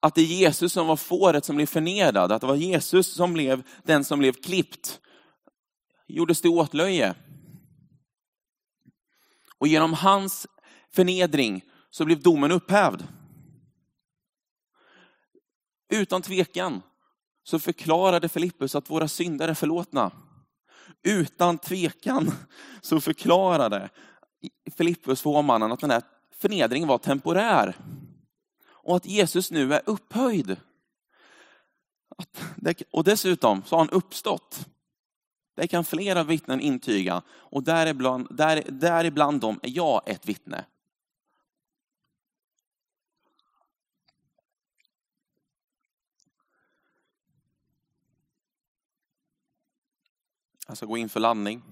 Att 0.00 0.14
det 0.14 0.20
är 0.20 0.24
Jesus 0.24 0.72
som 0.72 0.86
var 0.86 0.96
fåret 0.96 1.44
som 1.44 1.56
blev 1.56 1.66
förnedrad, 1.66 2.32
att 2.32 2.40
det 2.40 2.46
var 2.46 2.54
Jesus 2.54 3.14
som 3.14 3.32
blev 3.32 3.62
den 3.82 4.04
som 4.04 4.18
blev 4.18 4.32
klippt. 4.32 5.00
Gjordes 6.06 6.40
det 6.40 6.48
åtlöje. 6.48 7.14
Och 9.58 9.68
genom 9.68 9.92
hans 9.92 10.46
förnedring 10.90 11.64
så 11.90 12.04
blev 12.04 12.22
domen 12.22 12.52
upphävd. 12.52 13.02
Utan 15.90 16.22
tvekan 16.22 16.82
så 17.44 17.58
förklarade 17.58 18.28
Filippus 18.28 18.74
att 18.74 18.90
våra 18.90 19.08
synder 19.08 19.48
är 19.48 19.54
förlåtna. 19.54 20.12
Utan 21.02 21.58
tvekan 21.58 22.30
så 22.80 23.00
förklarade 23.00 23.90
Filippus 24.76 25.22
för 25.22 25.30
hovmannen 25.30 25.72
att 25.72 25.80
den 25.80 25.90
här 25.90 26.02
förnedringen 26.38 26.88
var 26.88 26.98
temporär. 26.98 27.76
Och 28.88 28.96
att 28.96 29.06
Jesus 29.06 29.50
nu 29.50 29.74
är 29.74 29.82
upphöjd. 29.86 30.56
Och 32.90 33.04
dessutom 33.04 33.62
så 33.62 33.76
har 33.76 33.80
han 33.80 33.90
uppstått. 33.90 34.68
Det 35.54 35.68
kan 35.68 35.84
flera 35.84 36.24
vittnen 36.24 36.60
intyga 36.60 37.22
och 37.28 37.62
däribland, 37.62 38.26
där, 38.30 38.62
däribland 38.68 39.40
dem 39.40 39.60
är 39.62 39.68
jag 39.68 40.02
ett 40.06 40.28
vittne. 40.28 40.64
Jag 50.66 50.76
ska 50.76 50.86
gå 50.86 50.96
in 50.96 51.08
för 51.08 51.20
landning. 51.20 51.62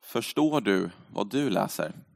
Förstår 0.00 0.60
du 0.60 0.90
vad 1.12 1.30
du 1.30 1.50
läser? 1.50 2.07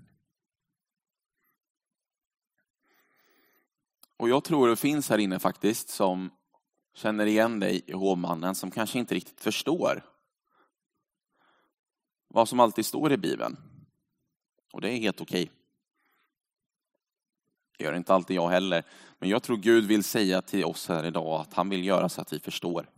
Och 4.23 4.29
jag 4.29 4.45
tror 4.45 4.69
det 4.69 4.77
finns 4.77 5.11
här 5.11 5.19
inne 5.19 5.39
faktiskt 5.39 5.89
som 5.89 6.31
känner 6.95 7.27
igen 7.27 7.61
dig 7.61 7.83
i 7.87 7.93
hovmannen 7.93 8.55
som 8.55 8.71
kanske 8.71 8.99
inte 8.99 9.15
riktigt 9.15 9.41
förstår 9.41 10.05
vad 12.29 12.49
som 12.49 12.61
alltid 12.61 12.87
står 12.87 13.13
i 13.13 13.17
Bibeln. 13.17 13.57
Och 14.73 14.81
det 14.81 14.91
är 14.91 14.97
helt 14.97 15.21
okej. 15.21 15.51
Det 17.79 17.85
gör 17.85 17.95
inte 17.95 18.15
alltid 18.15 18.37
jag 18.37 18.49
heller. 18.49 18.85
Men 19.19 19.29
jag 19.29 19.43
tror 19.43 19.57
Gud 19.57 19.85
vill 19.85 20.05
säga 20.05 20.43
till 20.43 20.65
oss 20.65 20.89
här 20.89 21.07
idag 21.07 21.41
att 21.41 21.55
han 21.55 21.69
vill 21.69 21.85
göra 21.85 22.09
så 22.09 22.21
att 22.21 22.33
vi 22.33 22.41
förstår. 22.41 22.91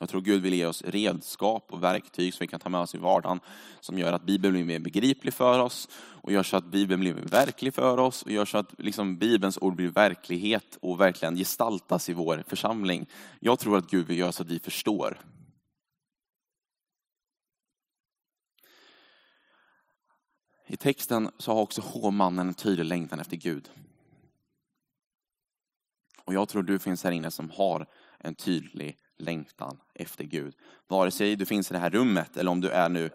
Jag 0.00 0.08
tror 0.08 0.20
Gud 0.20 0.42
vill 0.42 0.54
ge 0.54 0.66
oss 0.66 0.82
redskap 0.82 1.72
och 1.72 1.82
verktyg 1.82 2.34
som 2.34 2.44
vi 2.44 2.48
kan 2.48 2.60
ta 2.60 2.68
med 2.68 2.80
oss 2.80 2.94
i 2.94 2.98
vardagen, 2.98 3.40
som 3.80 3.98
gör 3.98 4.12
att 4.12 4.22
Bibeln 4.22 4.52
blir 4.52 4.64
mer 4.64 4.78
begriplig 4.78 5.34
för 5.34 5.58
oss 5.58 5.88
och 5.94 6.32
gör 6.32 6.42
så 6.42 6.56
att 6.56 6.64
Bibeln 6.64 7.00
blir 7.00 7.14
mer 7.14 7.22
verklig 7.22 7.74
för 7.74 7.98
oss 7.98 8.22
och 8.22 8.30
gör 8.30 8.44
så 8.44 8.58
att 8.58 8.74
liksom 8.78 9.18
Bibelns 9.18 9.58
ord 9.58 9.76
blir 9.76 9.88
verklighet 9.88 10.78
och 10.80 11.00
verkligen 11.00 11.36
gestaltas 11.36 12.08
i 12.08 12.12
vår 12.12 12.44
församling. 12.46 13.06
Jag 13.40 13.58
tror 13.58 13.78
att 13.78 13.90
Gud 13.90 14.06
vill 14.06 14.18
göra 14.18 14.32
så 14.32 14.42
att 14.42 14.50
vi 14.50 14.58
förstår. 14.58 15.20
I 20.66 20.76
texten 20.76 21.30
så 21.38 21.54
har 21.54 21.62
också 21.62 21.80
hovmannen 21.80 22.48
en 22.48 22.54
tydlig 22.54 22.84
längtan 22.84 23.20
efter 23.20 23.36
Gud. 23.36 23.70
Och 26.24 26.34
jag 26.34 26.48
tror 26.48 26.62
du 26.62 26.78
finns 26.78 27.04
här 27.04 27.12
inne 27.12 27.30
som 27.30 27.50
har 27.50 27.86
en 28.18 28.34
tydlig 28.34 28.98
längtan 29.18 29.78
efter 29.94 30.24
Gud. 30.24 30.54
Vare 30.86 31.10
sig 31.10 31.36
du 31.36 31.46
finns 31.46 31.70
i 31.70 31.74
det 31.74 31.80
här 31.80 31.90
rummet 31.90 32.36
eller 32.36 32.50
om 32.50 32.60
du 32.60 32.68
är 32.68 32.88
nu, 32.88 33.10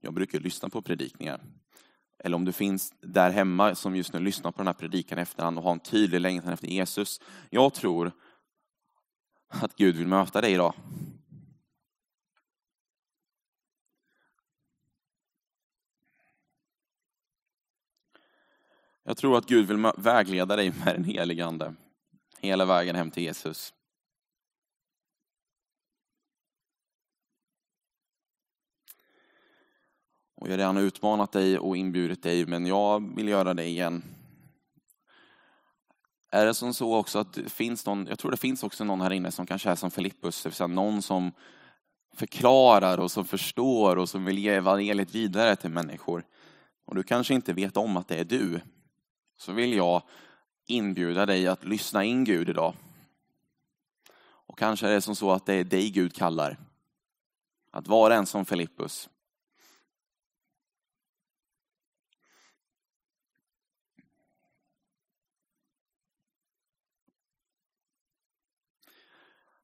jag 0.00 0.14
brukar 0.14 0.40
lyssna 0.40 0.68
på 0.68 0.82
predikningar, 0.82 1.40
eller 2.18 2.36
om 2.36 2.44
du 2.44 2.52
finns 2.52 2.94
där 3.00 3.30
hemma 3.30 3.74
som 3.74 3.96
just 3.96 4.12
nu 4.12 4.20
lyssnar 4.20 4.52
på 4.52 4.58
den 4.58 4.66
här 4.66 4.74
predikan 4.74 5.18
efterhand 5.18 5.58
och 5.58 5.64
har 5.64 5.72
en 5.72 5.80
tydlig 5.80 6.20
längtan 6.20 6.52
efter 6.52 6.66
Jesus. 6.66 7.20
Jag 7.50 7.74
tror 7.74 8.12
att 9.48 9.76
Gud 9.76 9.96
vill 9.96 10.06
möta 10.06 10.40
dig 10.40 10.52
idag. 10.52 10.74
Jag 19.02 19.16
tror 19.16 19.38
att 19.38 19.46
Gud 19.46 19.66
vill 19.66 19.92
vägleda 19.96 20.56
dig 20.56 20.72
med 20.84 20.94
den 20.94 21.04
helige 21.04 21.46
Ande 21.46 21.74
hela 22.40 22.64
vägen 22.64 22.96
hem 22.96 23.10
till 23.10 23.22
Jesus. 23.22 23.74
Och 30.40 30.46
jag 30.46 30.52
har 30.52 30.58
redan 30.58 30.76
utmanat 30.76 31.32
dig 31.32 31.58
och 31.58 31.76
inbjudit 31.76 32.22
dig, 32.22 32.46
men 32.46 32.66
jag 32.66 33.16
vill 33.16 33.28
göra 33.28 33.54
det 33.54 33.64
igen. 33.64 34.02
Är 36.30 36.46
det 36.46 36.54
som 36.54 36.74
så 36.74 36.96
också 36.96 37.18
att 37.18 37.32
det 37.32 37.50
finns 37.50 37.86
någon, 37.86 38.06
jag 38.06 38.18
tror 38.18 38.30
det 38.30 38.36
finns 38.36 38.62
också 38.62 38.84
någon 38.84 39.00
här 39.00 39.12
inne 39.12 39.30
som 39.30 39.46
kanske 39.46 39.70
är 39.70 39.74
som 39.74 39.90
Filippus, 39.90 40.42
det 40.42 40.48
vill 40.48 40.56
säga 40.56 40.66
någon 40.66 41.02
som 41.02 41.32
förklarar 42.14 42.98
och 42.98 43.10
som 43.10 43.24
förstår 43.24 43.96
och 43.96 44.08
som 44.08 44.24
vill 44.24 44.38
ge 44.38 44.54
evangeliet 44.54 45.14
vidare 45.14 45.56
till 45.56 45.70
människor. 45.70 46.24
Och 46.84 46.94
du 46.94 47.02
kanske 47.02 47.34
inte 47.34 47.52
vet 47.52 47.76
om 47.76 47.96
att 47.96 48.08
det 48.08 48.16
är 48.16 48.24
du. 48.24 48.60
Så 49.36 49.52
vill 49.52 49.72
jag 49.72 50.02
inbjuda 50.66 51.26
dig 51.26 51.46
att 51.48 51.64
lyssna 51.64 52.04
in 52.04 52.24
Gud 52.24 52.48
idag. 52.48 52.74
Och 54.20 54.58
kanske 54.58 54.86
är 54.86 54.90
det 54.90 55.00
som 55.00 55.16
så 55.16 55.32
att 55.32 55.46
det 55.46 55.54
är 55.54 55.64
dig 55.64 55.90
Gud 55.90 56.14
kallar. 56.14 56.56
Att 57.70 57.88
vara 57.88 58.14
en 58.14 58.26
som 58.26 58.44
Filippus. 58.44 59.08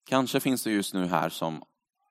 Kanske 0.05 0.41
finns 0.41 0.65
det 0.65 0.71
just 0.71 0.95
nu 0.95 1.07
här 1.07 1.29
som 1.29 1.63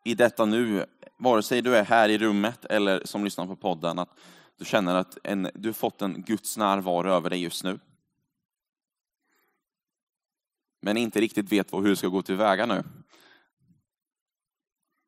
i 0.03 0.15
detta 0.15 0.45
nu, 0.45 0.86
vare 1.17 1.43
sig 1.43 1.62
du 1.62 1.75
är 1.75 1.84
här 1.84 2.10
i 2.10 2.17
rummet 2.17 2.65
eller 2.65 3.01
som 3.06 3.23
lyssnar 3.23 3.45
på 3.45 3.56
podden, 3.56 3.99
att 3.99 4.19
du 4.58 4.65
känner 4.65 4.95
att 4.95 5.17
en, 5.23 5.49
du 5.53 5.69
har 5.69 5.73
fått 5.73 6.01
en 6.01 6.21
Guds 6.21 6.58
närvaro 6.58 7.10
över 7.10 7.29
dig 7.29 7.41
just 7.41 7.63
nu. 7.63 7.79
Men 10.82 10.97
inte 10.97 11.21
riktigt 11.21 11.51
vet 11.51 11.73
hur 11.73 11.82
du 11.82 11.95
ska 11.95 12.08
gå 12.08 12.21
tillväga 12.21 12.65
nu. 12.65 12.84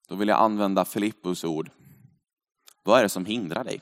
Då 0.08 0.15
vill 0.15 0.28
jag 0.28 0.39
använda 0.39 0.86
Filippus 0.86 1.43
ord. 1.43 1.69
Vad 2.84 3.00
är 3.00 3.04
det 3.04 3.10
som 3.10 3.26
hindrar 3.26 3.63
dig? 3.63 3.82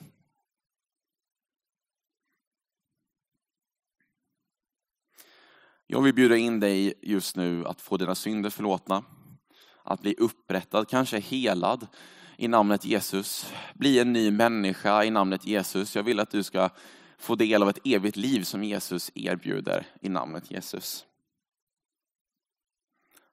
Jag 5.93 6.01
vill 6.01 6.13
bjuda 6.13 6.37
in 6.37 6.59
dig 6.59 6.93
just 7.01 7.35
nu 7.35 7.65
att 7.65 7.81
få 7.81 7.97
dina 7.97 8.15
synder 8.15 8.49
förlåtna, 8.49 9.03
att 9.83 10.01
bli 10.01 10.15
upprättad, 10.17 10.89
kanske 10.89 11.19
helad 11.19 11.87
i 12.37 12.47
namnet 12.47 12.85
Jesus. 12.85 13.53
Bli 13.73 13.99
en 13.99 14.13
ny 14.13 14.31
människa 14.31 15.03
i 15.03 15.09
namnet 15.09 15.45
Jesus. 15.45 15.95
Jag 15.95 16.03
vill 16.03 16.19
att 16.19 16.31
du 16.31 16.43
ska 16.43 16.69
få 17.17 17.35
del 17.35 17.61
av 17.63 17.69
ett 17.69 17.79
evigt 17.83 18.17
liv 18.17 18.43
som 18.43 18.63
Jesus 18.63 19.11
erbjuder 19.15 19.85
i 20.01 20.09
namnet 20.09 20.51
Jesus. 20.51 21.05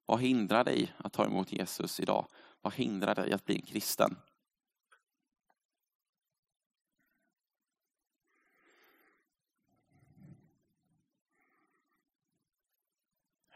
Vad 0.06 0.20
hindrar 0.20 0.64
dig 0.64 0.92
att 0.96 1.12
ta 1.12 1.24
emot 1.24 1.52
Jesus 1.52 2.00
idag? 2.00 2.26
Vad 2.62 2.74
hindrar 2.74 3.14
dig 3.14 3.32
att 3.32 3.44
bli 3.44 3.54
en 3.54 3.62
kristen? 3.62 4.16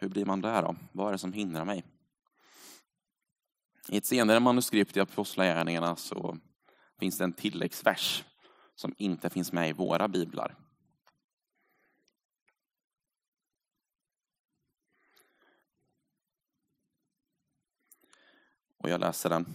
Hur 0.05 0.09
blir 0.11 0.25
man 0.25 0.41
där 0.41 0.63
då? 0.63 0.77
Vad 0.93 1.09
är 1.09 1.13
det 1.13 1.19
som 1.19 1.33
hindrar 1.33 1.65
mig? 1.65 1.85
I 3.89 3.97
ett 3.97 4.07
senare 4.07 4.41
manuskript 4.41 4.97
i 4.97 5.01
Apostlagärningarna 5.01 5.97
så 5.97 6.39
finns 6.99 7.19
det 7.19 7.25
en 7.25 7.33
tilläggsvers 7.33 8.25
som 8.75 8.95
inte 8.99 9.31
finns 9.31 9.53
med 9.53 9.69
i 9.69 9.73
våra 9.73 10.09
biblar. 10.09 10.57
Och 18.77 18.89
jag 18.89 19.01
läser 19.01 19.31
den. 19.31 19.55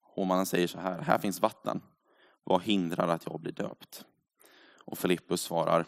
Hovmannen 0.00 0.46
säger 0.46 0.66
så 0.66 0.78
här, 0.80 1.00
här 1.00 1.18
finns 1.18 1.40
vatten. 1.40 1.82
Vad 2.44 2.62
hindrar 2.62 3.08
att 3.08 3.26
jag 3.26 3.40
blir 3.40 3.52
döpt? 3.52 4.04
Och 4.84 4.98
Filippus 4.98 5.40
svarar, 5.40 5.86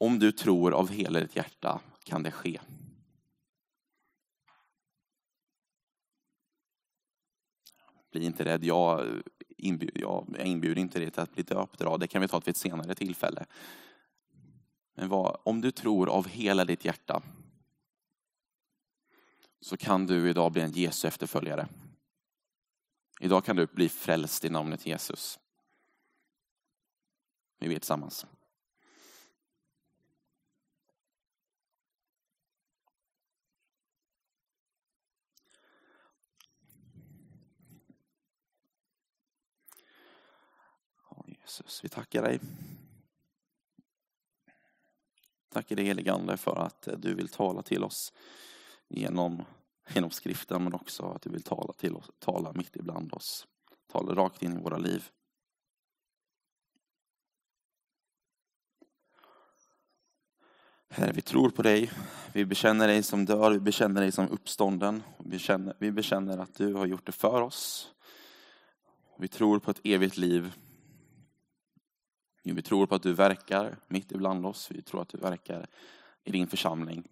om 0.00 0.18
du 0.18 0.32
tror 0.32 0.72
av 0.72 0.88
hela 0.88 1.20
ditt 1.20 1.36
hjärta 1.36 1.80
kan 2.04 2.22
det 2.22 2.30
ske. 2.30 2.60
Bli 8.10 8.24
inte 8.24 8.44
rädd, 8.44 8.64
jag 8.64 9.06
inbjuder, 9.48 10.00
jag, 10.00 10.36
inbjuder 10.44 10.80
inte 10.80 10.98
dig 10.98 11.10
till 11.10 11.20
att 11.20 11.34
bli 11.34 11.42
döpt 11.42 11.80
idag. 11.80 12.00
Det 12.00 12.06
kan 12.06 12.22
vi 12.22 12.28
ta 12.28 12.38
vid 12.38 12.48
ett 12.48 12.56
senare 12.56 12.94
tillfälle. 12.94 13.46
Men 14.94 15.08
vad, 15.08 15.40
om 15.42 15.60
du 15.60 15.70
tror 15.70 16.08
av 16.08 16.28
hela 16.28 16.64
ditt 16.64 16.84
hjärta 16.84 17.22
så 19.60 19.76
kan 19.76 20.06
du 20.06 20.30
idag 20.30 20.52
bli 20.52 20.62
en 20.62 20.72
Jesu 20.72 21.08
efterföljare. 21.08 21.68
Idag 23.20 23.44
kan 23.44 23.56
du 23.56 23.66
bli 23.66 23.88
frälst 23.88 24.44
i 24.44 24.50
namnet 24.50 24.86
Jesus. 24.86 25.38
Vi 27.58 27.68
vet 27.68 27.82
tillsammans. 27.82 28.26
Jesus, 41.50 41.84
vi 41.84 41.88
tackar 41.88 42.22
dig. 42.22 42.40
Tackar 45.48 45.76
dig 45.76 45.84
helige 45.84 46.12
Ande 46.12 46.36
för 46.36 46.56
att 46.56 46.88
du 46.98 47.14
vill 47.14 47.28
tala 47.28 47.62
till 47.62 47.84
oss 47.84 48.12
genom, 48.88 49.44
genom 49.88 50.10
skriften 50.10 50.64
men 50.64 50.74
också 50.74 51.02
att 51.02 51.22
du 51.22 51.30
vill 51.30 51.42
tala 51.42 51.72
till 51.72 51.96
oss, 51.96 52.10
tala 52.18 52.52
mitt 52.52 52.76
ibland 52.76 53.12
oss. 53.12 53.46
Tala 53.92 54.14
rakt 54.14 54.42
in 54.42 54.58
i 54.58 54.62
våra 54.62 54.78
liv. 54.78 55.08
Herre, 60.88 61.12
vi 61.12 61.22
tror 61.22 61.50
på 61.50 61.62
dig. 61.62 61.92
Vi 62.32 62.44
bekänner 62.44 62.88
dig 62.88 63.02
som 63.02 63.24
dör, 63.24 63.50
vi 63.50 63.60
bekänner 63.60 64.00
dig 64.00 64.12
som 64.12 64.28
uppstånden. 64.28 65.02
Vi 65.18 65.30
bekänner, 65.30 65.76
vi 65.78 65.90
bekänner 65.90 66.38
att 66.38 66.54
du 66.54 66.74
har 66.74 66.86
gjort 66.86 67.06
det 67.06 67.12
för 67.12 67.42
oss. 67.42 67.90
Vi 69.18 69.28
tror 69.28 69.58
på 69.58 69.70
ett 69.70 69.80
evigt 69.84 70.16
liv 70.16 70.52
vi 72.42 72.62
tror 72.62 72.86
på 72.86 72.94
att 72.94 73.02
du 73.02 73.12
verkar 73.12 73.76
mitt 73.88 74.12
ibland 74.12 74.46
oss. 74.46 74.70
Vi 74.70 74.82
tror 74.82 75.02
att 75.02 75.08
du 75.08 75.18
verkar 75.18 75.66
i 76.24 76.30
din 76.30 76.46
församling. 76.46 77.08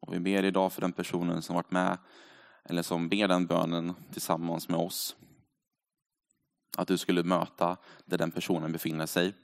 Och 0.00 0.14
vi 0.14 0.20
ber 0.20 0.44
idag 0.44 0.72
för 0.72 0.80
den 0.80 0.92
personen 0.92 1.42
som 1.42 1.56
varit 1.56 1.70
med 1.70 1.98
eller 2.64 2.82
som 2.82 3.08
ber 3.08 3.28
den 3.28 3.46
bönen 3.46 3.94
tillsammans 4.12 4.68
med 4.68 4.80
oss. 4.80 5.16
Att 6.76 6.88
du 6.88 6.98
skulle 6.98 7.22
möta 7.22 7.76
där 8.04 8.18
den 8.18 8.30
personen 8.30 8.72
befinner 8.72 9.06
sig. 9.06 9.34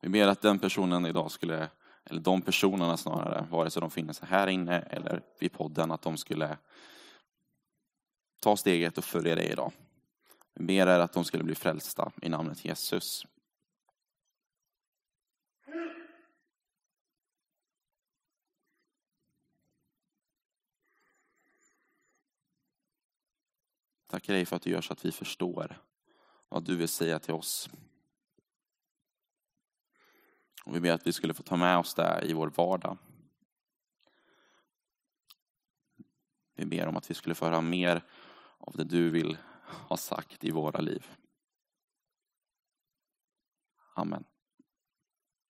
Vi 0.00 0.08
ber 0.08 0.28
att 0.28 0.42
den 0.42 0.58
personen 0.58 1.06
idag 1.06 1.30
skulle, 1.30 1.68
eller 2.04 2.20
de 2.20 2.42
personerna 2.42 2.96
snarare, 2.96 3.46
vare 3.50 3.70
sig 3.70 3.80
de 3.80 3.90
finner 3.90 4.12
sig 4.12 4.28
här 4.28 4.46
inne 4.46 4.80
eller 4.80 5.22
vid 5.38 5.52
podden, 5.52 5.90
att 5.90 6.02
de 6.02 6.16
skulle 6.16 6.58
ta 8.46 8.56
steget 8.56 8.98
och 8.98 9.04
följa 9.04 9.34
dig 9.34 9.52
idag. 9.52 9.72
Vi 10.54 10.64
ber 10.64 10.86
er 10.86 11.00
att 11.00 11.12
de 11.12 11.24
skulle 11.24 11.44
bli 11.44 11.54
frälsta 11.54 12.12
i 12.22 12.28
namnet 12.28 12.64
Jesus. 12.64 13.26
Tackar 24.06 24.32
dig 24.32 24.46
för 24.46 24.56
att 24.56 24.62
du 24.62 24.70
gör 24.70 24.80
så 24.80 24.92
att 24.92 25.04
vi 25.04 25.12
förstår 25.12 25.82
vad 26.48 26.64
du 26.64 26.76
vill 26.76 26.88
säga 26.88 27.18
till 27.18 27.34
oss. 27.34 27.70
Och 30.64 30.76
vi 30.76 30.80
ber 30.80 30.92
att 30.92 31.06
vi 31.06 31.12
skulle 31.12 31.34
få 31.34 31.42
ta 31.42 31.56
med 31.56 31.78
oss 31.78 31.94
det 31.94 32.22
i 32.24 32.32
vår 32.32 32.48
vardag. 32.48 32.98
Vi 36.54 36.66
ber 36.66 36.86
om 36.86 36.96
att 36.96 37.10
vi 37.10 37.14
skulle 37.14 37.34
få 37.34 37.44
höra 37.44 37.60
mer 37.60 38.02
av 38.66 38.76
det 38.76 38.84
du 38.84 39.10
vill 39.10 39.38
ha 39.88 39.96
sagt 39.96 40.44
i 40.44 40.50
våra 40.50 40.80
liv. 40.80 41.06
Amen. 43.94 44.24